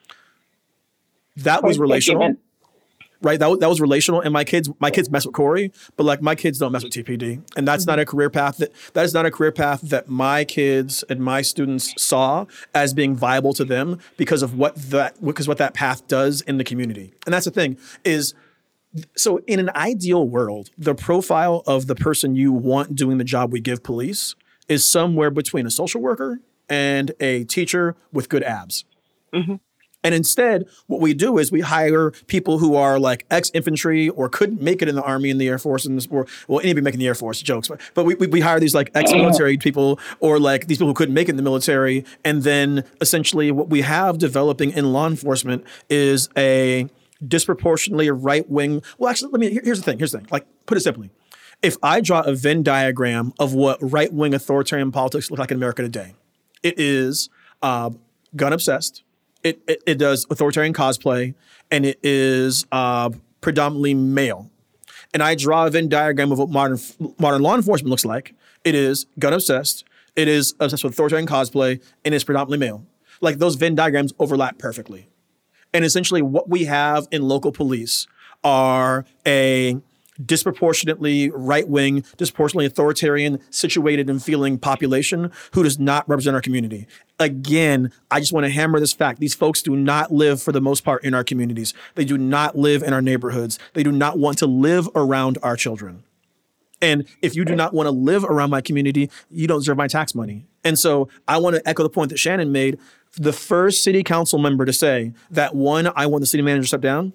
[1.37, 2.37] That was relational
[3.25, 3.39] right?
[3.39, 4.21] That, was- that was relational.
[4.21, 6.93] And my kids, my kids mess with Corey, but like my kids don't mess with
[6.93, 8.03] TPD, and that's not mm-hmm.
[8.03, 11.43] a career path that that is not a career path that my kids and my
[11.43, 16.07] students saw as being viable to them because of what that because what that path
[16.07, 17.13] does in the community.
[17.27, 18.35] And that's the thing is.
[19.17, 23.53] So, in an ideal world, the profile of the person you want doing the job
[23.53, 24.37] we give police
[24.69, 28.85] is somewhere between a social worker and a teacher with good abs.
[29.33, 29.57] Mm-hmm.
[30.05, 34.29] And instead, what we do is we hire people who are like ex infantry or
[34.29, 36.85] couldn't make it in the army and the air force and this, or well, anybody
[36.85, 39.57] making the air force jokes, but, but we, we, we hire these like ex military
[39.57, 42.05] people or like these people who couldn't make it in the military.
[42.25, 46.87] And then essentially, what we have developing in law enforcement is a
[47.27, 48.83] disproportionately right wing.
[48.99, 49.99] Well, actually, let me here- here's the thing.
[49.99, 50.29] Here's the thing.
[50.31, 51.11] Like, put it simply.
[51.63, 55.57] If I draw a Venn diagram of what right wing authoritarian politics look like in
[55.57, 56.15] America today,
[56.63, 57.31] it is
[57.63, 57.91] uh,
[58.37, 59.04] gun obsessed.
[59.45, 61.35] It, it, it does authoritarian cosplay,
[61.71, 64.51] and it is uh, predominantly male.
[65.13, 66.79] And I draw a Venn diagram of what modern
[67.19, 68.35] modern law enforcement looks like.
[68.65, 69.85] It is gun obsessed.
[70.17, 72.87] It is obsessed with authoritarian cosplay, and it's predominantly male.
[73.21, 75.09] Like those Venn diagrams overlap perfectly.
[75.73, 78.07] And essentially, what we have in local police
[78.43, 79.77] are a
[80.25, 86.87] disproportionately right wing, disproportionately authoritarian, situated and feeling population who does not represent our community.
[87.19, 89.21] Again, I just want to hammer this fact.
[89.21, 91.75] These folks do not live, for the most part, in our communities.
[91.95, 93.59] They do not live in our neighborhoods.
[93.73, 96.05] They do not want to live around our children.
[96.83, 99.87] And if you do not want to live around my community, you don't deserve my
[99.87, 100.47] tax money.
[100.65, 102.79] And so I want to echo the point that Shannon made.
[103.17, 106.69] The first city council member to say that one, I want the city manager to
[106.69, 107.13] step down,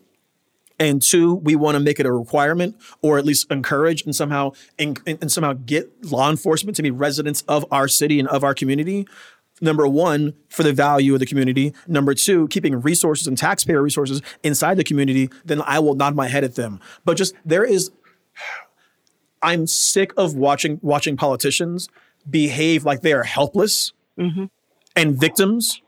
[0.79, 4.51] and two, we want to make it a requirement or at least encourage and somehow
[4.77, 8.53] and, and somehow get law enforcement to be residents of our city and of our
[8.53, 9.07] community.
[9.61, 11.73] Number one, for the value of the community.
[11.85, 16.29] Number two, keeping resources and taxpayer resources inside the community, then I will nod my
[16.29, 16.79] head at them.
[17.03, 17.91] But just there is
[19.41, 21.89] I'm sick of watching watching politicians
[22.29, 24.45] behave like they are helpless mm-hmm.
[24.95, 25.81] and victims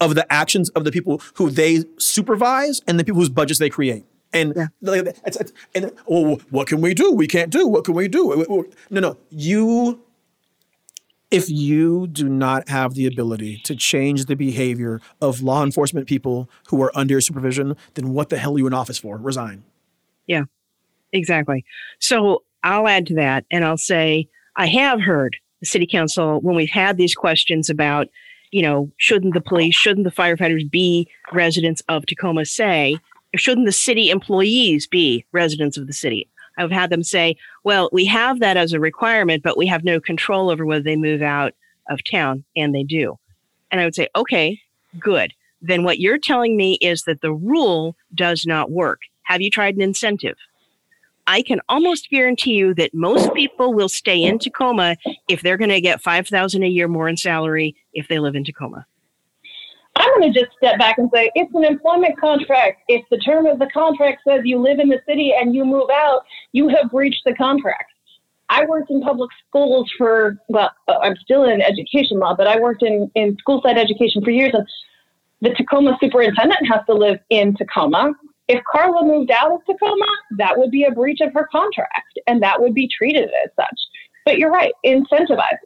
[0.00, 3.70] of the actions of the people who they supervise and the people whose budgets they
[3.70, 4.04] create.
[4.32, 7.12] And like, it's, it's, and oh, what can we do?
[7.12, 7.66] We can't do.
[7.66, 8.66] What can we do?
[8.90, 9.16] No, no.
[9.30, 10.02] You,
[11.30, 16.50] if you do not have the ability to change the behavior of law enforcement people
[16.68, 19.16] who are under your supervision, then what the hell are you in office for?
[19.16, 19.64] Resign.
[20.26, 20.44] Yeah,
[21.12, 21.64] exactly.
[21.98, 26.54] So I'll add to that and I'll say I have heard the city council when
[26.54, 28.08] we've had these questions about,
[28.50, 32.98] you know, shouldn't the police, shouldn't the firefighters be residents of Tacoma say,
[33.36, 36.28] shouldn't the city employees be residents of the city?
[36.56, 40.00] I've had them say, well, we have that as a requirement, but we have no
[40.00, 41.54] control over whether they move out
[41.88, 43.18] of town, and they do.
[43.70, 44.60] And I would say, okay,
[44.98, 45.32] good.
[45.62, 49.00] Then what you're telling me is that the rule does not work.
[49.22, 50.36] Have you tried an incentive?
[51.26, 54.96] I can almost guarantee you that most people will stay in Tacoma
[55.28, 58.44] if they're going to get 5000 a year more in salary if they live in
[58.44, 58.86] Tacoma.
[59.98, 62.82] I'm going to just step back and say it's an employment contract.
[62.88, 65.90] If the term of the contract says you live in the city and you move
[65.90, 67.90] out, you have breached the contract.
[68.48, 72.58] I worked in public schools for, well, uh, I'm still in education law, but I
[72.58, 74.52] worked in, in school side education for years.
[74.54, 74.66] And
[75.40, 78.12] the Tacoma superintendent has to live in Tacoma.
[78.46, 80.06] If Carla moved out of Tacoma,
[80.38, 83.78] that would be a breach of her contract and that would be treated as such.
[84.24, 85.58] But you're right, incentivize.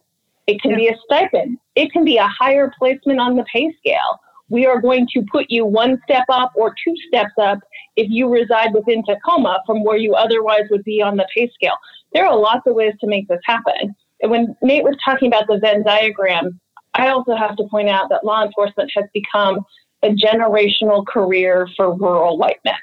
[0.47, 1.57] It can be a stipend.
[1.75, 4.19] It can be a higher placement on the pay scale.
[4.49, 7.59] We are going to put you one step up or two steps up
[7.95, 11.75] if you reside within Tacoma from where you otherwise would be on the pay scale.
[12.13, 13.95] There are lots of ways to make this happen.
[14.21, 16.59] And when Nate was talking about the Venn diagram,
[16.93, 19.65] I also have to point out that law enforcement has become
[20.03, 22.75] a generational career for rural white men.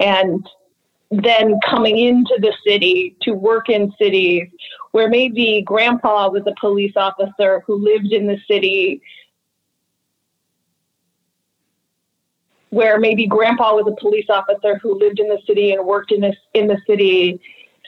[0.00, 0.46] And
[1.12, 4.48] then coming into the city to work in cities
[4.92, 9.02] where maybe grandpa was a police officer who lived in the city
[12.70, 16.22] where maybe grandpa was a police officer who lived in the city and worked in
[16.22, 17.38] this in the city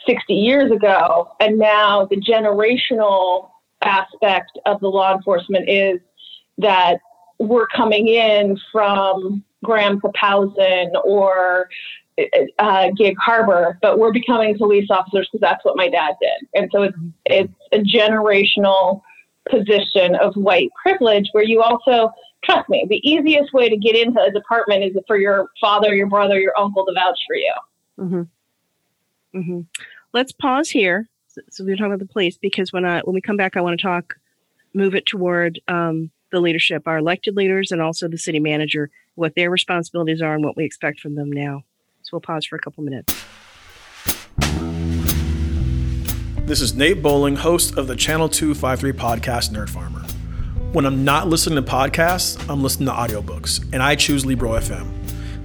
[0.07, 1.33] 60 years ago.
[1.41, 3.49] And now the generational
[3.83, 6.01] aspect of the law enforcement is
[6.59, 6.99] that
[7.39, 11.71] we're coming in from Graham Papausen or
[12.59, 16.49] uh, Gig Harbor, but we're becoming police officers because that's what my dad did.
[16.55, 16.97] And so it's
[17.27, 19.03] it's a generational
[19.51, 22.11] position of white privilege where you also
[22.45, 22.87] trust me.
[22.89, 26.53] The easiest way to get into a department is for your father, your brother, your
[26.59, 27.55] uncle to vouch for you.
[27.99, 29.39] Mm-hmm.
[29.39, 29.61] Mm-hmm.
[30.13, 31.09] Let's pause here.
[31.51, 33.79] So we're talking about the police because when I when we come back, I want
[33.79, 34.15] to talk,
[34.73, 39.35] move it toward um, the leadership, our elected leaders, and also the city manager, what
[39.35, 41.65] their responsibilities are and what we expect from them now.
[42.05, 43.25] So we'll pause for a couple minutes.
[46.47, 50.01] This is Nate Bowling, host of the Channel 253 podcast Nerd Farmer.
[50.73, 54.87] When I'm not listening to podcasts, I'm listening to audiobooks, and I choose Libro FM.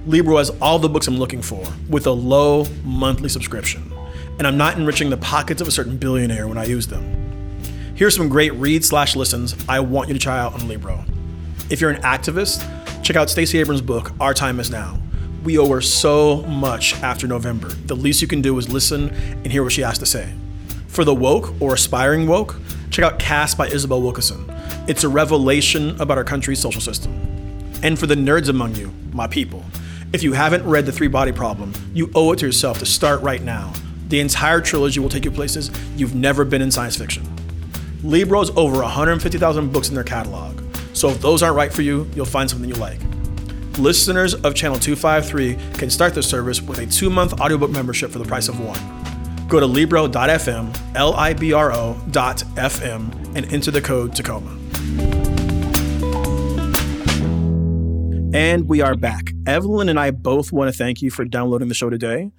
[0.06, 3.90] Libro has all the books I'm looking for with a low monthly subscription,
[4.38, 7.16] and I'm not enriching the pockets of a certain billionaire when I use them.
[7.94, 11.02] Here's some great read slash listens I want you to try out on Libro.
[11.70, 12.60] If you're an activist,
[13.02, 15.00] check out Stacey Abrams' book, Our Time Is Now.
[15.42, 17.68] We owe her so much after November.
[17.68, 20.34] The least you can do is listen and hear what she has to say.
[20.86, 22.56] For the woke or aspiring woke,
[22.90, 24.44] check out Caste by Isabel Wilkerson.
[24.86, 27.12] It's a revelation about our country's social system.
[27.82, 29.64] And for the nerds among you, my people,
[30.12, 33.22] if you haven't read The Three Body Problem, you owe it to yourself to start
[33.22, 33.72] right now.
[34.08, 37.24] The entire trilogy will take you places you've never been in science fiction.
[38.02, 40.60] Libro has over 150,000 books in their catalog,
[40.92, 43.00] so if those aren't right for you, you'll find something you like.
[43.78, 48.18] Listeners of Channel 253 can start their service with a two month audiobook membership for
[48.18, 48.78] the price of one.
[49.48, 54.56] Go to Libro.fm, L I B R O.fm, and enter the code Tacoma.
[58.32, 59.32] And we are back.
[59.46, 62.30] Evelyn and I both want to thank you for downloading the show today.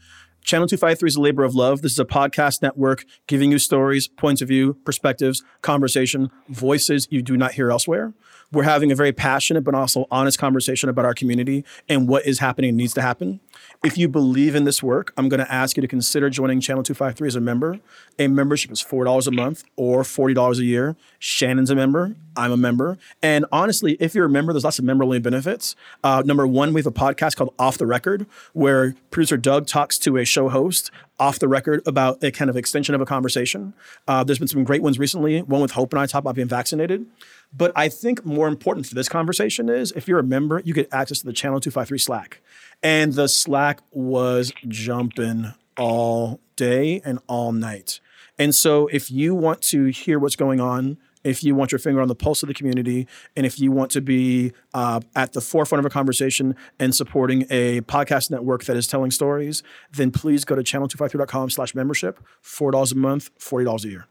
[0.43, 1.81] Channel 253 is a labor of love.
[1.81, 7.21] This is a podcast network giving you stories, points of view, perspectives, conversation, voices you
[7.21, 8.13] do not hear elsewhere.
[8.51, 12.39] We're having a very passionate but also honest conversation about our community and what is
[12.39, 13.39] happening needs to happen.
[13.83, 16.83] If you believe in this work, I'm going to ask you to consider joining Channel
[16.83, 17.79] 253 as a member.
[18.19, 20.95] A membership is $4 a month or $40 a year.
[21.17, 22.15] Shannon's a member.
[22.35, 22.99] I'm a member.
[23.23, 25.75] And honestly, if you're a member, there's lots of member only benefits.
[26.03, 29.97] Uh, number one, we have a podcast called Off the Record, where producer Doug talks
[29.97, 33.73] to a show host off the record about a kind of extension of a conversation.
[34.07, 36.47] Uh, there's been some great ones recently, one with Hope and I talk about being
[36.47, 37.07] vaccinated.
[37.55, 40.87] But I think more important for this conversation is if you're a member, you get
[40.93, 42.41] access to the Channel 253 Slack.
[42.83, 47.99] And the Slack was jumping all day and all night.
[48.39, 52.01] And so if you want to hear what's going on, if you want your finger
[52.01, 55.41] on the pulse of the community, and if you want to be uh, at the
[55.41, 59.61] forefront of a conversation and supporting a podcast network that is telling stories,
[59.93, 64.07] then please go to channel253.com slash membership, $4 a month, $40 a year.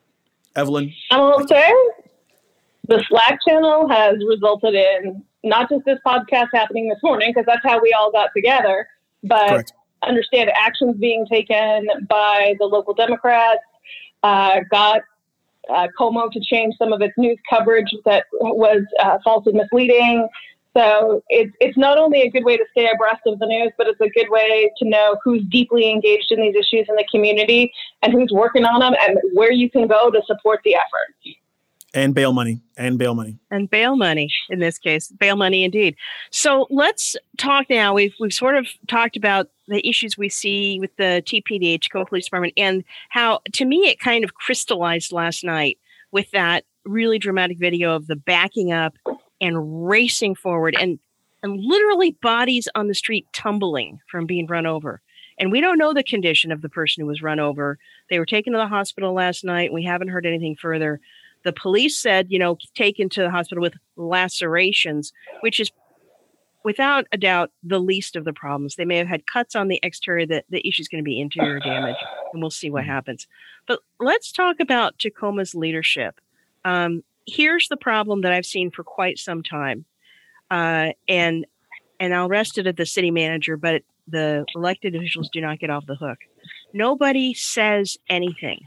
[0.55, 0.93] Evelyn?
[1.11, 1.73] I will say
[2.87, 7.65] the Slack channel has resulted in not just this podcast happening this morning, because that's
[7.65, 8.87] how we all got together,
[9.23, 9.73] but Correct.
[10.03, 13.61] understand actions being taken by the local Democrats,
[14.23, 15.03] uh, got
[15.69, 20.29] uh, KOMO to change some of its news coverage that was uh, false and misleading.
[20.77, 23.89] So it's it's not only a good way to stay abreast of the news, but
[23.89, 27.73] it's a good way to know who's deeply engaged in these issues in the community
[28.03, 31.15] and who's working on them and where you can go to support the effort
[31.95, 33.39] and bail money and bail money.
[33.51, 35.97] And bail money in this case bail money indeed.
[36.31, 40.95] So let's talk now we've we've sort of talked about the issues we see with
[40.97, 45.79] the TPDH Tacoma police department and how to me it kind of crystallized last night
[46.13, 48.95] with that really dramatic video of the backing up
[49.41, 50.99] and racing forward and
[51.43, 55.01] and literally bodies on the street tumbling from being run over.
[55.39, 57.79] And we don't know the condition of the person who was run over.
[58.11, 59.73] They were taken to the hospital last night.
[59.73, 61.01] We haven't heard anything further
[61.45, 65.71] the police said, you know, taken to the hospital with lacerations, which is
[66.65, 68.77] without a doubt the least of the problems.
[68.77, 70.27] They may have had cuts on the exterior.
[70.27, 71.97] That the issue is going to be interior damage,
[72.33, 72.93] and we'll see what mm-hmm.
[72.93, 73.27] happens.
[73.67, 76.21] But let's talk about Tacoma's leadership.
[76.65, 79.85] Um, here's the problem that I've seen for quite some time,
[80.51, 81.47] uh, and
[81.99, 85.71] and I'll rest it at the city manager, but the elected officials do not get
[85.71, 86.19] off the hook.
[86.73, 88.67] Nobody says anything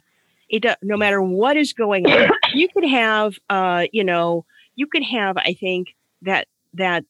[0.54, 4.46] it no matter what is going on you could have uh you know
[4.76, 7.04] you could have i think that that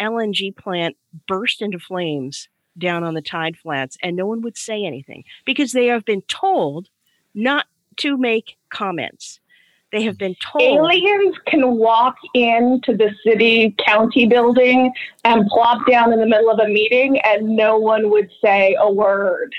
[0.00, 4.84] lng plant burst into flames down on the tide flats and no one would say
[4.84, 6.88] anything because they have been told
[7.34, 7.66] not
[7.96, 9.40] to make comments
[9.92, 10.62] They have been told.
[10.62, 14.92] Aliens can walk into the city county building
[15.24, 18.92] and plop down in the middle of a meeting and no one would say a
[18.92, 19.54] word.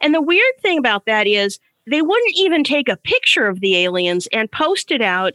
[0.00, 3.76] And the weird thing about that is they wouldn't even take a picture of the
[3.76, 5.34] aliens and post it out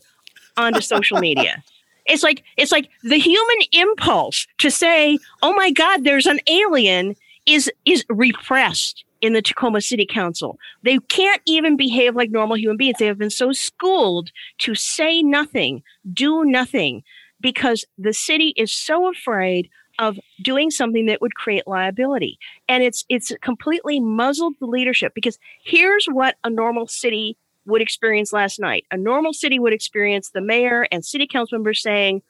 [0.57, 1.63] onto social media.
[2.05, 7.15] It's like it's like the human impulse to say, "Oh my god, there's an alien,"
[7.45, 10.57] is is repressed in the Tacoma City Council.
[10.83, 12.97] They can't even behave like normal human beings.
[12.99, 15.83] They have been so schooled to say nothing,
[16.13, 17.03] do nothing,
[17.41, 19.69] because the city is so afraid
[19.99, 22.39] of doing something that would create liability.
[22.67, 28.33] And it's it's completely muzzled the leadership because here's what a normal city would experience
[28.33, 28.85] last night.
[28.89, 32.23] A normal city would experience the mayor and city council members saying,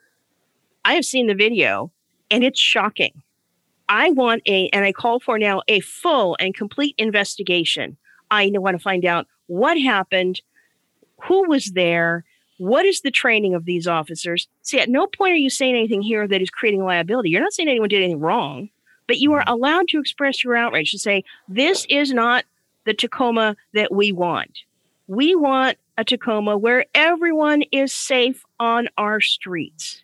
[0.83, 1.91] I have seen the video
[2.29, 3.21] and it's shocking.
[3.87, 7.97] I want a, and I call for now a full and complete investigation.
[8.29, 10.41] I want to find out what happened,
[11.23, 12.23] who was there,
[12.59, 14.47] what is the training of these officers.
[14.61, 17.29] See, at no point are you saying anything here that is creating liability.
[17.29, 18.69] You're not saying anyone did anything wrong,
[19.07, 19.53] but you are mm-hmm.
[19.53, 22.45] allowed to express your outrage to say, this is not
[22.85, 24.59] the Tacoma that we want.
[25.07, 30.03] We want a Tacoma where everyone is safe on our streets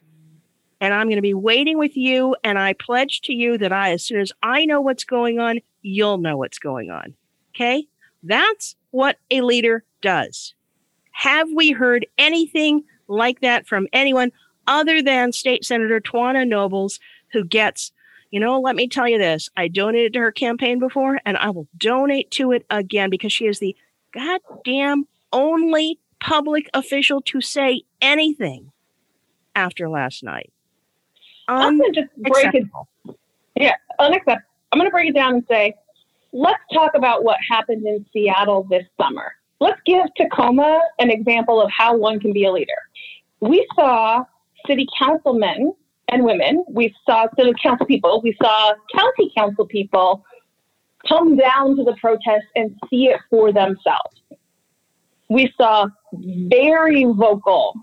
[0.82, 2.36] and I'm going to be waiting with you.
[2.44, 5.62] And I pledge to you that I, as soon as I know what's going on,
[5.82, 7.16] you'll know what's going on.
[7.56, 7.88] Okay.
[8.24, 10.54] That's what a leader does.
[11.18, 14.34] Have we heard anything like that from anyone
[14.68, 17.00] other than State Senator T'wina Nobles,
[17.32, 17.94] who gets,
[18.32, 21.52] you know, let me tell you this I donated to her campaign before, and I
[21.52, 23.76] will donate to it again because she is the
[24.12, 28.72] goddamn only public official to say anything
[29.56, 30.52] after last night.
[31.48, 32.66] I'm going to just break it.
[33.56, 34.50] Yeah, unacceptable.
[34.74, 35.76] I'm going to break it down and say,
[36.34, 39.34] let's talk about what happened in Seattle this summer.
[39.60, 42.74] Let's give Tacoma an example of how one can be a leader.
[43.40, 44.26] We saw
[44.68, 45.74] city councilmen
[46.10, 50.24] and women, we saw city council people, we saw county council people
[51.08, 54.22] come down to the protest and see it for themselves.
[55.30, 57.76] We saw very vocal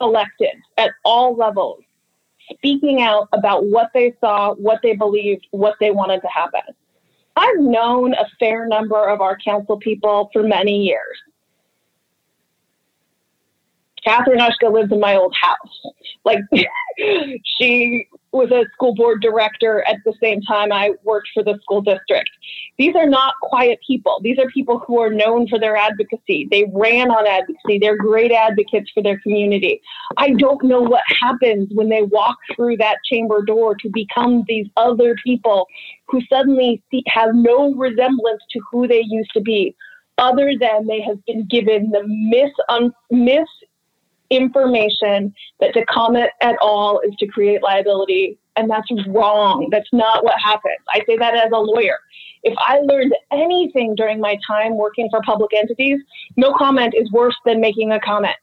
[0.00, 1.82] elected at all levels,
[2.54, 6.62] speaking out about what they saw, what they believed, what they wanted to happen.
[7.38, 11.16] I've known a fair number of our council people for many years.
[14.08, 15.92] Catherine Ushka lives in my old house.
[16.24, 16.38] Like,
[17.60, 21.82] she was a school board director at the same time I worked for the school
[21.82, 22.30] district.
[22.78, 24.20] These are not quiet people.
[24.22, 26.48] These are people who are known for their advocacy.
[26.50, 27.78] They ran on advocacy.
[27.78, 29.80] They're great advocates for their community.
[30.16, 34.66] I don't know what happens when they walk through that chamber door to become these
[34.76, 35.66] other people
[36.06, 39.74] who suddenly see, have no resemblance to who they used to be,
[40.18, 43.46] other than they have been given the mis, un, mis
[44.30, 48.38] information that to comment at all is to create liability.
[48.56, 49.68] And that's wrong.
[49.70, 50.78] That's not what happens.
[50.92, 51.98] I say that as a lawyer.
[52.42, 56.00] If I learned anything during my time working for public entities,
[56.36, 58.36] no comment is worse than making a comment.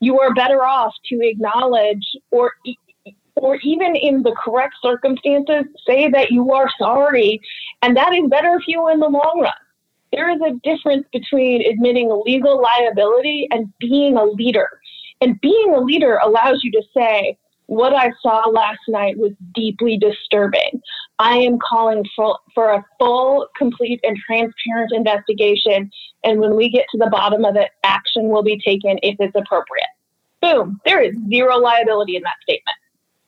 [0.00, 2.52] You are better off to acknowledge or
[3.36, 7.40] or even in the correct circumstances, say that you are sorry.
[7.82, 9.52] And that is better for you in the long run.
[10.12, 14.68] There is a difference between admitting legal liability and being a leader.
[15.20, 19.98] And being a leader allows you to say, what I saw last night was deeply
[19.98, 20.80] disturbing.
[21.18, 25.90] I am calling for, for a full, complete, and transparent investigation.
[26.22, 29.34] And when we get to the bottom of it, action will be taken if it's
[29.34, 29.86] appropriate.
[30.40, 30.80] Boom.
[30.84, 32.76] There is zero liability in that statement.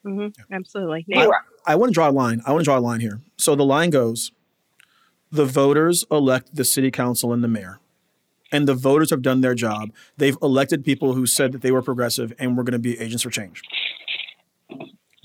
[0.05, 0.55] Mm-hmm.
[0.55, 1.07] Absolutely.
[1.14, 1.30] I,
[1.66, 2.41] I want to draw a line.
[2.47, 3.20] I want to draw a line here.
[3.39, 4.30] So the line goes
[5.30, 7.80] the voters elect the city council and the mayor
[8.51, 9.90] and the voters have done their job.
[10.16, 13.22] They've elected people who said that they were progressive and were going to be agents
[13.22, 13.62] for change.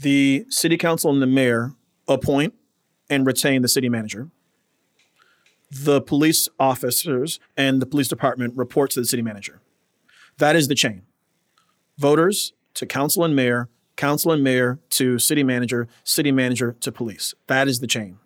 [0.01, 1.73] The city council and the mayor
[2.07, 2.53] appoint
[3.09, 4.29] and retain the city manager.
[5.71, 9.61] The police officers and the police department report to the city manager.
[10.37, 11.03] That is the chain.
[11.97, 17.33] Voters to council and mayor, council and mayor to city manager, city manager to police.
[17.47, 18.17] That is the chain.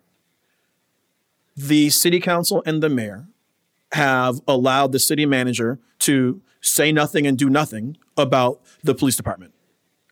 [1.56, 3.28] The city council and the mayor
[3.92, 9.52] have allowed the city manager to say nothing and do nothing about the police department.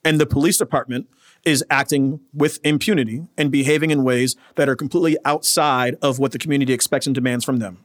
[0.05, 1.09] And the police department
[1.45, 6.39] is acting with impunity and behaving in ways that are completely outside of what the
[6.39, 7.79] community expects and demands from them.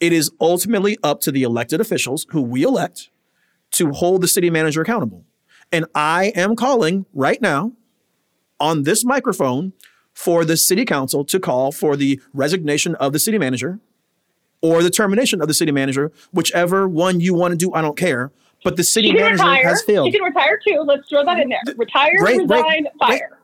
[0.00, 3.10] It is ultimately up to the elected officials who we elect
[3.72, 5.24] to hold the city manager accountable.
[5.70, 7.72] And I am calling right now
[8.58, 9.72] on this microphone
[10.12, 13.78] for the city council to call for the resignation of the city manager
[14.62, 17.72] or the termination of the city manager, whichever one you want to do.
[17.74, 18.30] I don't care.
[18.62, 19.68] But the city She can manager retire.
[19.68, 20.06] has failed.
[20.12, 20.80] She can retire too.
[20.86, 21.60] Let's throw that in there.
[21.76, 22.92] Retire, Great, great, resign, great.
[22.98, 23.38] fire.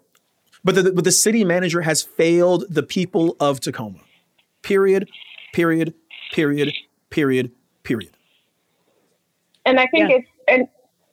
[0.63, 4.01] But the, but the city manager has failed the people of Tacoma.
[4.63, 5.09] Period,
[5.55, 5.95] period,
[6.33, 6.75] period,
[7.09, 7.53] period,
[7.83, 8.11] period.
[9.65, 10.17] And I think Yeah.
[10.17, 10.69] it's and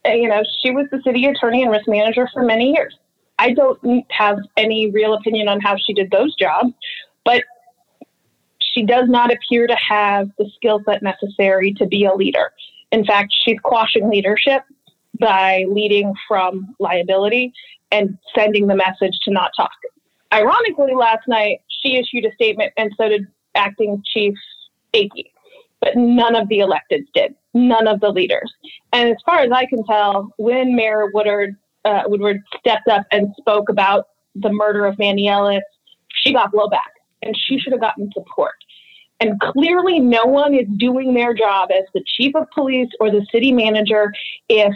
[0.05, 2.97] uh, you know she was the city attorney and risk manager for many years.
[3.39, 6.73] I don't have any real opinion on how she did those jobs,
[7.25, 7.43] but
[8.74, 12.51] she does not appear to have the skill set necessary to be a leader.
[12.91, 14.63] In fact, she's quashing leadership
[15.19, 17.53] by leading from liability
[17.91, 19.71] and sending the message to not talk.
[20.32, 24.34] Ironically, last night she issued a statement, and so did acting chief
[24.95, 25.32] Ake,
[25.80, 27.36] but none of the electeds did.
[27.53, 28.51] None of the leaders.
[28.93, 31.55] And as far as I can tell, when Mayor Woodard
[31.86, 35.63] uh, Woodward stepped up and spoke about the murder of Manny Ellis,
[36.09, 36.93] she got blowback,
[37.24, 38.55] and she should have gotten support.
[39.19, 43.26] And clearly, no one is doing their job as the chief of police or the
[43.32, 44.11] city manager
[44.49, 44.74] if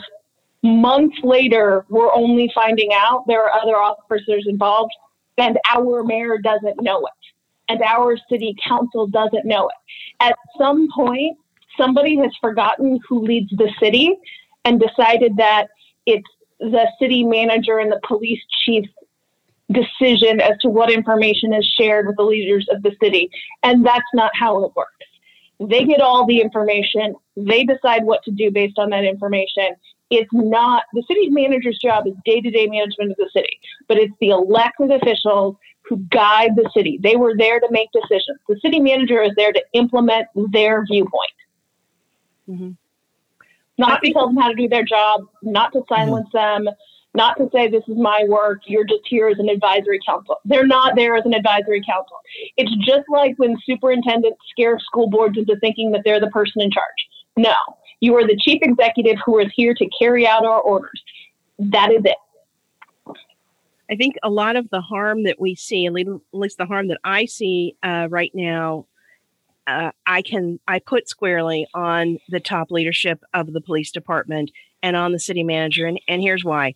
[0.64, 4.92] months later we're only finding out there are other officers involved
[5.38, 7.14] and our mayor doesn't know it
[7.70, 9.76] and our city council doesn't know it.
[10.20, 11.38] At some point,
[11.78, 14.16] somebody has forgotten who leads the city
[14.66, 15.68] and decided that
[16.06, 16.28] it's
[16.60, 18.90] the city manager and the police chief's
[19.72, 23.30] decision as to what information is shared with the leaders of the city.
[23.64, 24.92] And that's not how it works.
[25.60, 29.76] They get all the information, they decide what to do based on that information.
[30.10, 33.98] It's not the city manager's job is day to day management of the city, but
[33.98, 37.00] it's the elected officials who guide the city.
[37.02, 38.40] They were there to make decisions.
[38.48, 41.32] The city manager is there to implement their viewpoint,
[42.50, 42.78] Mhm.
[43.78, 46.70] not to tell them how to do their job, not to silence them,
[47.18, 48.62] not to say this is my work.
[48.68, 50.38] You're just here as an advisory council.
[50.46, 52.18] They're not there as an advisory council.
[52.56, 56.70] It's just like when superintendents scare school boards into thinking that they're the person in
[56.72, 56.86] charge.
[57.36, 57.56] No,
[58.00, 61.02] you are the chief executive who is here to carry out our orders.
[61.58, 62.18] That is it.
[63.90, 67.00] I think a lot of the harm that we see, at least the harm that
[67.04, 68.86] I see uh, right now,
[69.66, 74.52] uh, I can I put squarely on the top leadership of the police department
[74.84, 76.76] and on the city manager, and and here's why.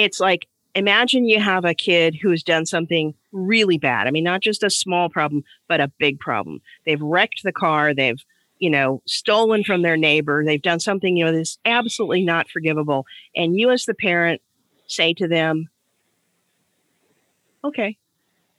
[0.00, 4.06] It's like imagine you have a kid who's done something really bad.
[4.06, 6.60] I mean, not just a small problem, but a big problem.
[6.86, 7.92] They've wrecked the car.
[7.94, 8.22] They've
[8.58, 10.44] you know stolen from their neighbor.
[10.44, 13.04] They've done something you know that's absolutely not forgivable.
[13.36, 14.40] And you, as the parent,
[14.86, 15.68] say to them,
[17.62, 17.96] okay,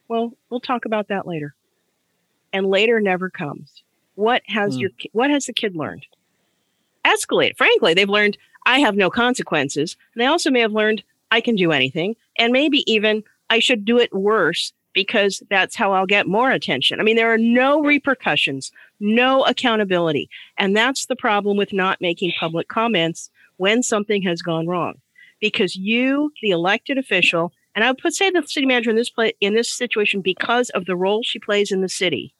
[0.07, 1.55] well, we'll talk about that later.
[2.53, 3.81] And later never comes.
[4.15, 4.81] What has Hmm.
[4.81, 6.05] your what has the kid learned?
[7.05, 7.57] Escalate.
[7.57, 9.97] Frankly, they've learned I have no consequences.
[10.13, 13.85] And they also may have learned I can do anything, and maybe even I should
[13.85, 16.99] do it worse because that's how I'll get more attention.
[16.99, 22.33] I mean, there are no repercussions, no accountability, and that's the problem with not making
[22.37, 24.95] public comments when something has gone wrong,
[25.39, 29.09] because you, the elected official, and I would put say the city manager in this
[29.09, 32.33] play in this situation because of the role she plays in the city.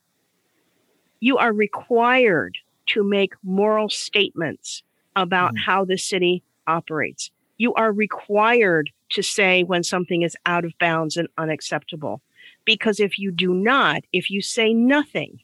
[1.20, 4.82] You are required to make moral statements
[5.16, 5.58] about Mm.
[5.60, 7.30] how the city operates.
[7.62, 12.20] You are required to say when something is out of bounds and unacceptable.
[12.64, 15.38] Because if you do not, if you say nothing,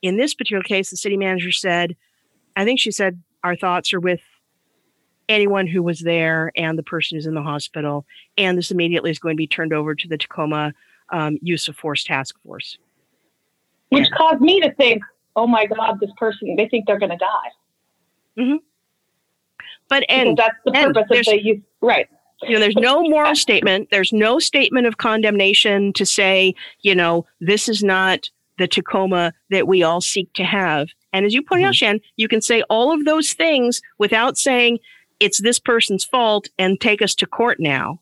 [0.00, 1.96] in this particular case, the city manager said,
[2.56, 4.22] I think she said, our thoughts are with
[5.28, 8.06] anyone who was there and the person who's in the hospital.
[8.38, 10.72] And this immediately is going to be turned over to the Tacoma
[11.10, 12.78] um, Use of Force Task Force.
[13.90, 15.02] Which caused me to think,
[15.36, 18.54] oh my God, this person, they think they're going to die.
[19.90, 21.62] But Because and that's the and purpose of there's- the use.
[21.82, 22.08] Right.
[22.42, 23.88] you know, there's no moral statement.
[23.90, 29.66] There's no statement of condemnation to say, you know, this is not the Tacoma that
[29.66, 30.88] we all seek to have.
[31.12, 31.96] And as you point out, mm-hmm.
[31.96, 34.78] Shan, you can say all of those things without saying
[35.18, 38.00] it's this person's fault and take us to court now.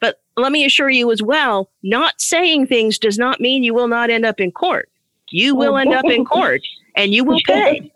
[0.00, 3.88] But let me assure you as well, not saying things does not mean you will
[3.88, 4.88] not end up in court.
[5.30, 6.62] You will oh, end up in court
[6.96, 7.92] and you will pay.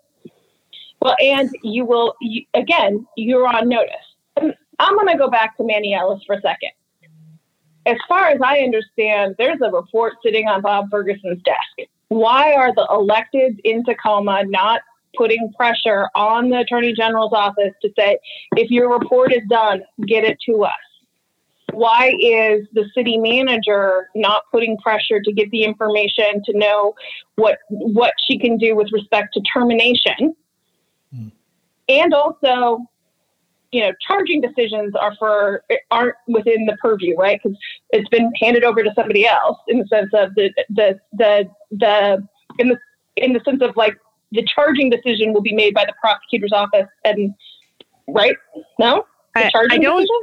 [1.04, 4.54] Well, and you will, you, again, you're on notice.
[4.78, 6.70] I'm going to go back to Manny Ellis for a second.
[7.86, 11.90] As far as I understand, there's a report sitting on Bob Ferguson's desk.
[12.08, 14.80] Why are the electeds in Tacoma not
[15.14, 18.18] putting pressure on the Attorney General's office to say,
[18.56, 20.72] if your report is done, get it to us?
[21.72, 26.94] Why is the city manager not putting pressure to get the information to know
[27.34, 30.34] what what she can do with respect to termination?
[31.88, 32.78] And also
[33.72, 37.58] you know charging decisions are for aren't within the purview right because
[37.90, 42.28] it's been handed over to somebody else in the sense of the the the the
[42.58, 42.78] in the
[43.16, 43.96] in the sense of like
[44.32, 47.34] the charging decision will be made by the prosecutor's office and
[48.08, 48.36] right?
[48.78, 49.06] No?
[49.36, 50.02] I, I, don't.
[50.02, 50.20] Decision?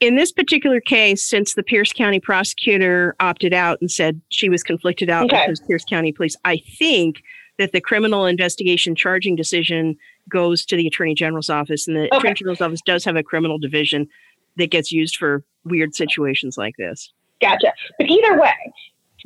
[0.00, 4.62] In this particular case, since the Pierce County prosecutor opted out and said she was
[4.62, 5.44] conflicted out okay.
[5.46, 7.22] because Pierce County Police, I think
[7.60, 9.94] that the criminal investigation charging decision
[10.30, 12.16] goes to the Attorney General's office, and the okay.
[12.16, 14.08] Attorney General's office does have a criminal division
[14.56, 17.12] that gets used for weird situations like this.
[17.38, 17.74] Gotcha.
[17.98, 18.54] But either way,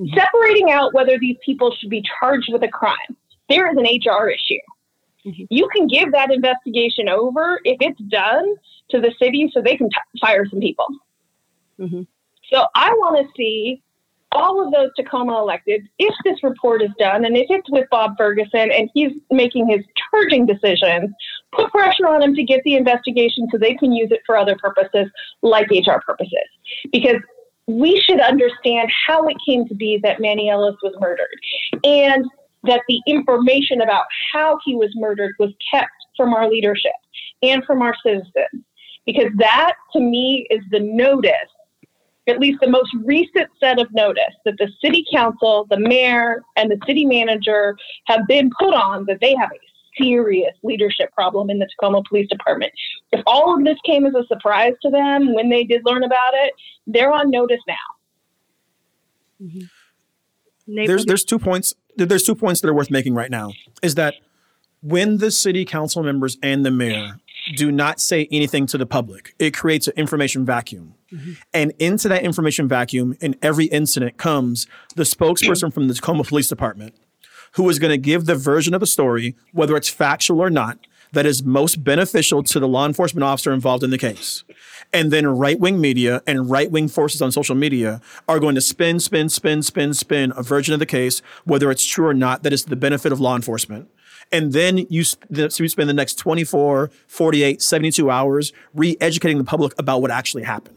[0.01, 0.19] mm-hmm.
[0.19, 2.97] separating out whether these people should be charged with a crime,
[3.49, 4.59] there is an HR issue.
[5.25, 5.45] Mm-hmm.
[5.51, 8.53] You can give that investigation over if it's done
[8.91, 10.89] to the city so they can t- fire some people.
[11.79, 12.03] Mm-hmm.
[12.53, 13.81] So I want to see
[14.35, 18.17] all of those Tacoma elected, if this report is done and if it's with Bob
[18.19, 21.11] Ferguson and he's making his charging decisions,
[21.53, 24.57] put pressure on him to get the investigation so they can use it for other
[24.57, 25.11] purposes
[25.43, 26.49] like HR purposes.
[26.93, 27.21] Because
[27.67, 31.39] we should understand how it came to be that Manny Ellis was murdered
[31.83, 32.25] and
[32.65, 36.93] that the information about how he was murdered was kept from our leadership
[37.43, 38.65] and from our citizens.
[39.07, 41.33] Because that, to me, is the notice,
[42.27, 46.71] at least the most recent set of notice that the city council, the mayor, and
[46.71, 51.59] the city manager have been put on that they have a serious leadership problem in
[51.59, 52.73] the Tacoma Police Department.
[53.13, 56.35] If all of this came as a surprise to them when they did learn about
[56.35, 56.53] it,
[56.87, 57.75] they're on notice now.
[59.43, 60.85] Mm-hmm.
[60.87, 63.53] There's there's two points there's two points that are worth making right now.
[63.83, 64.15] Is that
[64.81, 67.21] when the city council members and the mayor
[67.57, 70.95] do not say anything to the public, it creates an information vacuum.
[71.15, 71.33] Mm-hmm.
[71.53, 76.49] And into that information vacuum, in every incident comes the spokesperson from the Tacoma Police
[76.49, 76.95] Department
[77.55, 80.79] who is going to give the version of the story, whether it's factual or not,
[81.13, 84.43] that is most beneficial to the law enforcement officer involved in the case.
[84.93, 88.61] And then right wing media and right wing forces on social media are going to
[88.61, 92.43] spin, spin, spin, spin, spin a version of the case, whether it's true or not,
[92.43, 93.89] that is the benefit of law enforcement.
[94.33, 99.73] And then you, you spend the next 24, 48, 72 hours re educating the public
[99.79, 100.77] about what actually happened.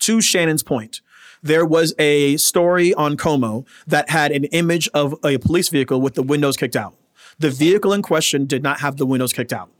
[0.00, 1.00] To Shannon's point,
[1.42, 6.14] there was a story on KOMO that had an image of a police vehicle with
[6.14, 6.94] the windows kicked out.
[7.38, 9.70] The vehicle in question did not have the windows kicked out.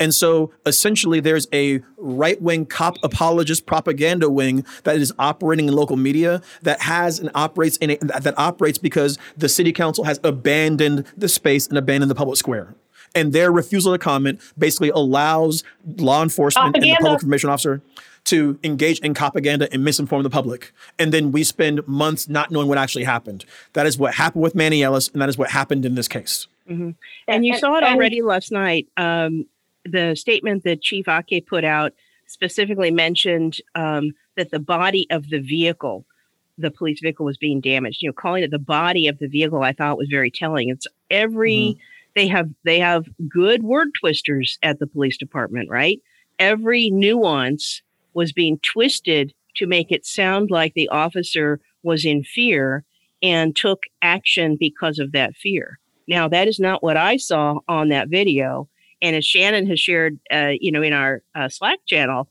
[0.00, 5.74] And so essentially, there's a right wing cop apologist propaganda wing that is operating in
[5.74, 10.18] local media that has and operates in a, that operates because the city council has
[10.24, 12.74] abandoned the space and abandoned the public square.
[13.14, 15.62] And their refusal to comment basically allows
[15.98, 16.88] law enforcement propaganda.
[16.88, 17.80] and the public information officer
[18.24, 20.72] to engage in propaganda and misinform the public.
[20.98, 23.44] And then we spend months not knowing what actually happened.
[23.74, 26.46] That is what happened with Manny Ellis, and that is what happened in this case.
[26.68, 26.90] Mm-hmm.
[27.28, 28.88] And you and, saw it already and, last night.
[28.96, 29.46] Um,
[29.84, 31.92] the statement that Chief Ake put out
[32.26, 36.06] specifically mentioned um, that the body of the vehicle,
[36.56, 38.00] the police vehicle, was being damaged.
[38.00, 40.70] You know, calling it the body of the vehicle, I thought was very telling.
[40.70, 41.80] It's every mm-hmm.
[42.14, 46.00] they have they have good word twisters at the police department, right?
[46.38, 47.82] Every nuance
[48.14, 52.84] was being twisted to make it sound like the officer was in fear
[53.22, 55.78] and took action because of that fear.
[56.06, 58.68] Now, that is not what I saw on that video.
[59.00, 62.28] And as Shannon has shared, uh, you know, in our uh, Slack channel,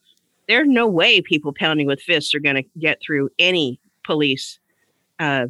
[0.48, 4.60] there's no way people pounding with fists are going to get through any police
[5.20, 5.48] uh,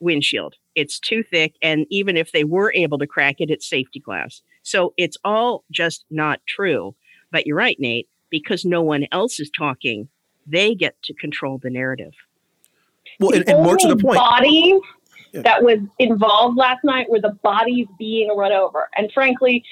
[0.00, 0.54] windshield.
[0.74, 4.42] It's too thick, and even if they were able to crack it, it's safety glass.
[4.62, 6.94] So it's all just not true.
[7.32, 10.08] But you're right, Nate because no one else is talking,
[10.46, 12.12] they get to control the narrative.
[13.20, 14.80] Well, and, and more to the point, bodies
[15.32, 18.88] that was involved last night were the bodies being run over.
[18.96, 19.64] And frankly,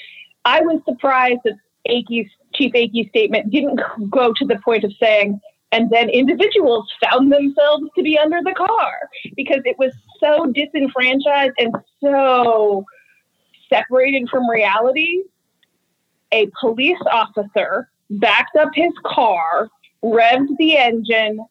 [0.44, 1.54] I was surprised that
[1.86, 3.80] Ake's, Chief Ake's statement didn't
[4.10, 5.40] go to the point of saying,
[5.72, 11.54] and then individuals found themselves to be under the car because it was so disenfranchised
[11.58, 12.84] and so
[13.68, 15.22] separated from reality.
[16.32, 19.68] A police officer backed up his car,
[20.02, 21.44] revved the engine,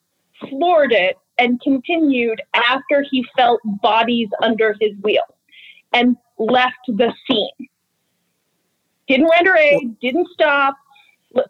[0.49, 5.24] floored it, and continued after he felt bodies under his wheel
[5.93, 7.68] and left the scene.
[9.08, 10.76] Didn't render aid, didn't stop.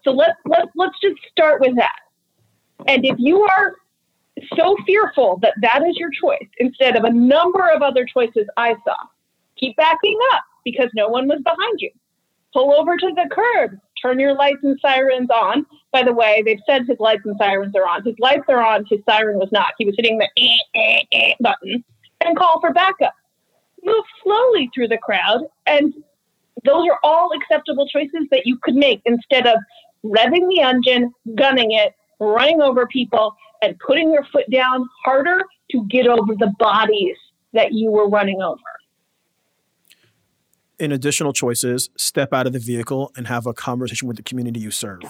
[0.02, 1.98] So let's let's let's just start with that.
[2.88, 3.76] And if you are
[4.56, 8.74] so fearful that that is your choice instead of a number of other choices I
[8.84, 8.96] saw,
[9.56, 11.90] keep backing up because no one was behind you.
[12.52, 15.66] Pull over to the curb, turn your lights and sirens on.
[15.92, 18.04] By the way, they've said his lights and sirens are on.
[18.04, 19.74] His lights are on, his siren was not.
[19.78, 21.84] He was hitting the eh, eh, eh button
[22.20, 23.14] and call for backup.
[23.82, 25.92] Move slowly through the crowd, and
[26.64, 29.58] those are all acceptable choices that you could make instead of
[30.04, 35.86] revving the engine, gunning it, running over people, and putting your foot down harder to
[35.88, 37.16] get over the bodies
[37.52, 38.60] that you were running over.
[40.80, 44.60] An additional choices, step out of the vehicle and have a conversation with the community
[44.60, 45.02] you serve.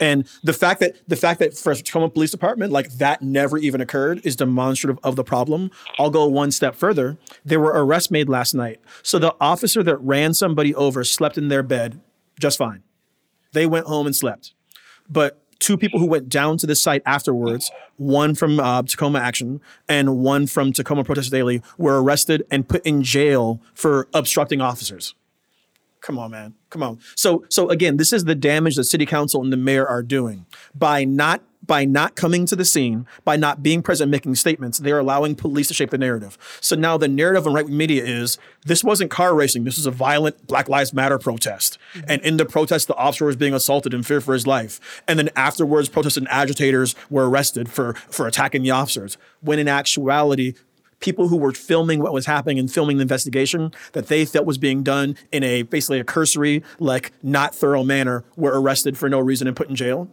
[0.00, 3.80] And the fact that the fact that for Tacoma Police Department, like that never even
[3.80, 5.70] occurred is demonstrative of the problem.
[5.98, 7.18] I'll go one step further.
[7.44, 8.80] There were arrests made last night.
[9.02, 12.00] So the officer that ran somebody over slept in their bed
[12.38, 12.82] just fine.
[13.52, 14.54] They went home and slept.
[15.08, 19.60] But two people who went down to the site afterwards, one from uh, Tacoma Action
[19.88, 25.14] and one from Tacoma Protest Daily, were arrested and put in jail for obstructing officers.
[26.00, 26.54] Come on, man.
[26.70, 27.00] Come on.
[27.16, 30.46] So so again, this is the damage that city council and the mayor are doing
[30.74, 34.98] by not by not coming to the scene, by not being present, making statements, they're
[34.98, 36.36] allowing police to shape the narrative.
[36.60, 39.64] So now the narrative on right wing media is this wasn't car racing.
[39.64, 41.78] This was a violent Black Lives Matter protest.
[41.92, 42.10] Mm-hmm.
[42.10, 45.02] And in the protest, the officer was being assaulted in fear for his life.
[45.06, 49.18] And then afterwards, protests and agitators were arrested for, for attacking the officers.
[49.42, 50.54] When in actuality,
[51.00, 54.58] people who were filming what was happening and filming the investigation that they felt was
[54.58, 59.20] being done in a basically a cursory, like not thorough manner were arrested for no
[59.20, 60.08] reason and put in jail.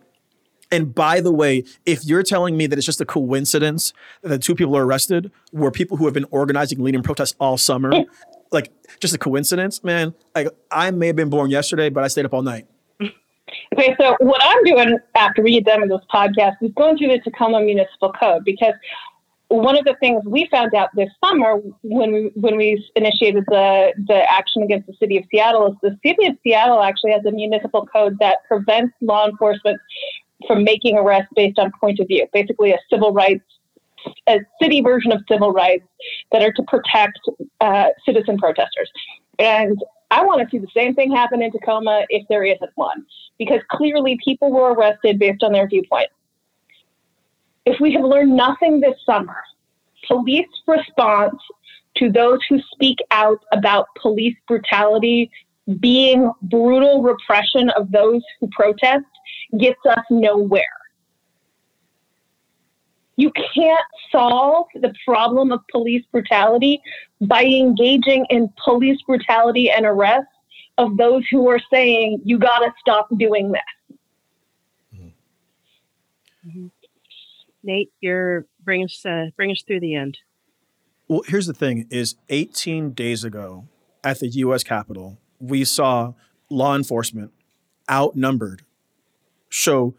[0.76, 4.38] And by the way, if you're telling me that it's just a coincidence that the
[4.38, 7.94] two people are arrested were people who have been organizing, leading protests all summer,
[8.52, 10.14] like just a coincidence, man.
[10.36, 12.68] Like I may have been born yesterday, but I stayed up all night.
[13.74, 17.08] Okay, so what I'm doing after we get done with this podcast is going through
[17.08, 18.74] the Tacoma Municipal Code because
[19.48, 23.94] one of the things we found out this summer when we when we initiated the
[24.08, 27.32] the action against the city of Seattle is the city of Seattle actually has a
[27.32, 29.80] municipal code that prevents law enforcement
[30.48, 33.44] from making arrests based on point of view, basically a civil rights
[34.28, 35.86] a city version of civil rights
[36.32, 37.20] that are to protect
[37.62, 38.90] uh, citizen protesters.
[39.40, 43.06] And I want to see the same thing happen in Tacoma if there isn't one,
[43.38, 46.10] because clearly people were arrested based on their viewpoint.
[47.66, 49.38] If we have learned nothing this summer,
[50.08, 51.36] police response
[51.98, 55.32] to those who speak out about police brutality
[55.80, 59.06] being brutal repression of those who protest
[59.60, 60.64] gets us nowhere.
[63.18, 66.82] You can't solve the problem of police brutality
[67.22, 70.28] by engaging in police brutality and arrest
[70.78, 73.98] of those who are saying, you got to stop doing this.
[76.46, 76.68] Mm-hmm.
[77.64, 80.20] Nate, you're bring us uh, bring us through the end.
[81.08, 83.68] Well, here's the thing: is 18 days ago
[84.04, 84.64] at the U.S.
[84.64, 85.18] Capitol,
[85.50, 86.14] we saw
[86.50, 87.32] law enforcement
[87.90, 88.64] outnumbered
[89.50, 89.96] show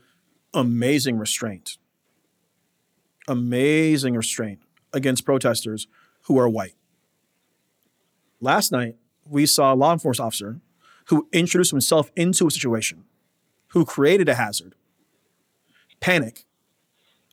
[0.53, 1.79] amazing restraint,
[3.29, 4.61] amazing restraint
[4.93, 5.87] against protesters
[6.23, 6.75] who are white.
[8.41, 8.97] Last night,
[9.29, 10.61] we saw a law enforcement officer
[11.07, 13.05] who introduced himself into a situation,
[13.69, 14.75] who created a hazard,
[16.01, 16.45] panic,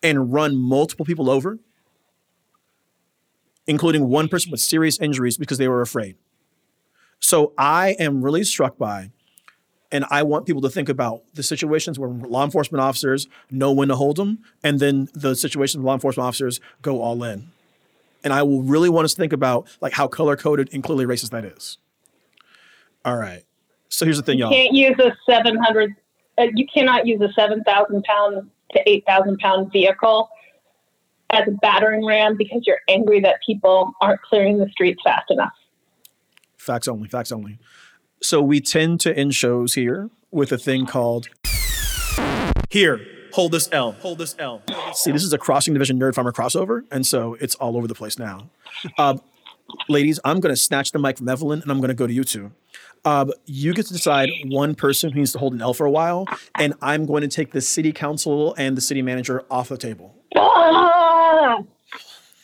[0.01, 1.59] and run multiple people over,
[3.65, 6.17] including one person with serious injuries because they were afraid.
[7.23, 9.09] So I am really struck by
[9.93, 13.89] and I want people to think about the situations where law enforcement officers know when
[13.89, 17.51] to hold them, and then the situations where law enforcement officers go all in.
[18.23, 21.05] And I will really want us to think about like how color coded and clearly
[21.05, 21.77] racist that is.
[23.05, 23.43] All right.
[23.89, 24.49] So here's the thing, y'all.
[24.49, 25.95] You can't use a 700.
[26.39, 30.27] Uh, you cannot use a 7,000 pound to 8,000 pound vehicle
[31.29, 35.53] as a battering ram because you're angry that people aren't clearing the streets fast enough.
[36.63, 37.09] Facts only.
[37.09, 37.59] Facts only.
[38.21, 41.27] So we tend to end shows here with a thing called
[42.69, 43.01] here.
[43.33, 43.93] Hold this L.
[43.93, 44.61] Hold this L.
[44.93, 47.95] See, this is a crossing division nerd farmer crossover, and so it's all over the
[47.95, 48.49] place now.
[48.97, 49.17] Uh,
[49.89, 52.13] ladies, I'm going to snatch the mic from Evelyn, and I'm going to go to
[52.13, 52.51] you two.
[53.03, 55.91] Uh, you get to decide one person who needs to hold an L for a
[55.91, 59.77] while, and I'm going to take the city council and the city manager off the
[59.77, 60.15] table.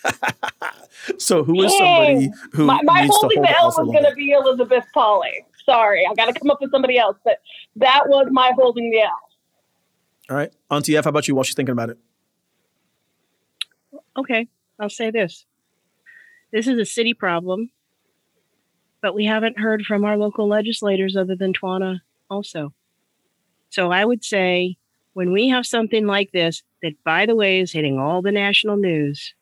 [1.17, 4.09] So who is somebody who my, my needs holding to hold the L is going
[4.09, 6.05] to be Elizabeth Pauli sorry.
[6.09, 7.17] I got to come up with somebody else.
[7.23, 7.39] But
[7.77, 9.19] that was my holding the L.
[10.29, 10.51] All right.
[10.69, 11.97] Auntie F, how about you while she's thinking about it?
[14.17, 14.47] Okay.
[14.79, 15.45] I'll say this.
[16.51, 17.69] This is a city problem,
[19.01, 22.73] but we haven't heard from our local legislators other than T'wina also.
[23.69, 24.77] So I would say
[25.13, 28.77] when we have something like this, that by the way is hitting all the national
[28.77, 29.35] news,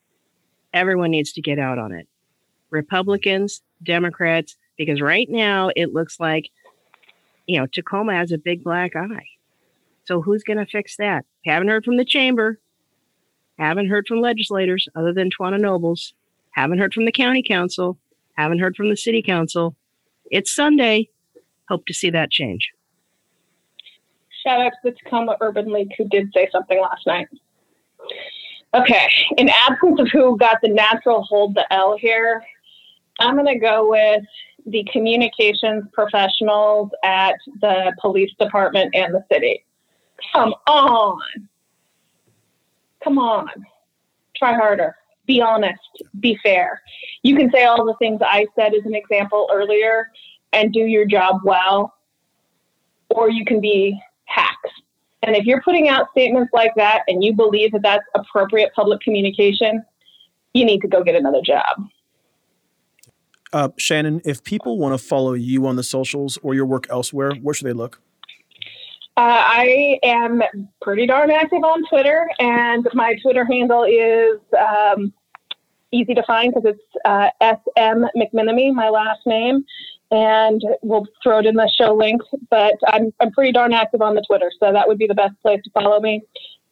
[0.73, 2.07] everyone needs to get out on it.
[2.69, 6.49] Republicans, Democrats, because right now it looks like,
[7.45, 9.27] you know, Tacoma has a big black eye.
[10.05, 11.25] So who's going to fix that?
[11.45, 12.59] Haven't heard from the chamber.
[13.59, 16.13] Haven't heard from legislators other than T'wina Nobles.
[16.51, 17.97] Haven't heard from the county council.
[18.37, 19.75] Haven't heard from the city council.
[20.29, 21.09] It's Sunday.
[21.67, 22.71] Hope to see that change.
[24.45, 27.27] Shout out to the Tacoma Urban League who did say something last night.
[28.73, 29.07] Okay,
[29.37, 32.43] in absence of who got the natural hold the L here,
[33.19, 34.23] I'm going to go with
[34.65, 39.63] the communications professionals at the police department and the city.
[40.33, 41.47] Come on.
[43.03, 43.47] Come on.
[44.35, 44.95] Try harder.
[45.25, 45.79] Be honest.
[46.19, 46.81] Be fair.
[47.23, 50.11] You can say all the things I said as an example earlier
[50.53, 51.93] and do your job well,
[53.09, 53.99] or you can be.
[55.27, 59.01] And if you're putting out statements like that and you believe that that's appropriate public
[59.01, 59.83] communication,
[60.53, 61.83] you need to go get another job.
[63.51, 67.33] Uh, Shannon, if people want to follow you on the socials or your work elsewhere,
[67.41, 68.01] where should they look?
[69.17, 70.41] Uh, I am
[70.81, 75.13] pretty darn active on Twitter, and my Twitter handle is um,
[75.97, 79.65] easy to find because it's uh, SM McMinimee, my last name,
[80.11, 82.21] and we'll throw it in the show link.
[82.49, 85.33] But I'm, I'm pretty darn active on the Twitter, so that would be the best
[85.41, 86.21] place to follow me.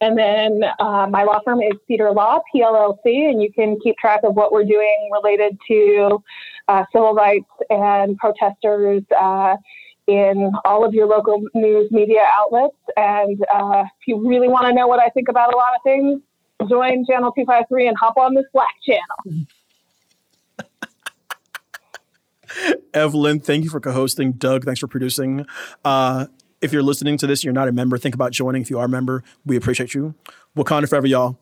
[0.01, 4.21] And then uh, my law firm is Cedar Law, PLLC, and you can keep track
[4.23, 6.21] of what we're doing related to
[6.67, 9.55] uh, civil rights and protesters uh,
[10.07, 12.75] in all of your local news media outlets.
[12.97, 15.81] And uh, if you really want to know what I think about a lot of
[15.83, 16.21] things,
[16.61, 19.45] join Channel 253 and hop on the Slack channel.
[22.93, 24.33] Evelyn, thank you for co hosting.
[24.33, 25.45] Doug, thanks for producing.
[25.83, 26.27] Uh,
[26.61, 28.61] if you're listening to this, you're not a member, think about joining.
[28.61, 30.15] If you are a member, we appreciate you.
[30.57, 31.37] Wakanda forever, y'all.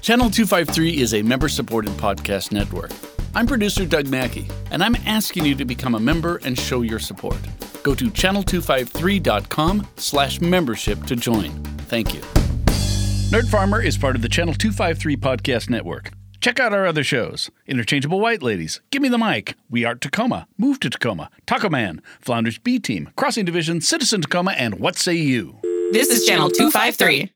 [0.00, 2.90] Channel 253 is a member supported podcast network.
[3.34, 7.00] I'm producer Doug Mackey, and I'm asking you to become a member and show your
[7.00, 7.38] support.
[7.82, 11.50] Go to channel253.com slash membership to join.
[11.88, 12.43] Thank you.
[13.34, 16.12] Nerd Farmer is part of the Channel 253 podcast network.
[16.40, 20.46] Check out our other shows Interchangeable White Ladies, Give Me the Mic, We Are Tacoma,
[20.56, 25.14] Move to Tacoma, Taco Man, Flounders B Team, Crossing Division, Citizen Tacoma, and What Say
[25.14, 25.58] You?
[25.90, 27.33] This is Channel 253.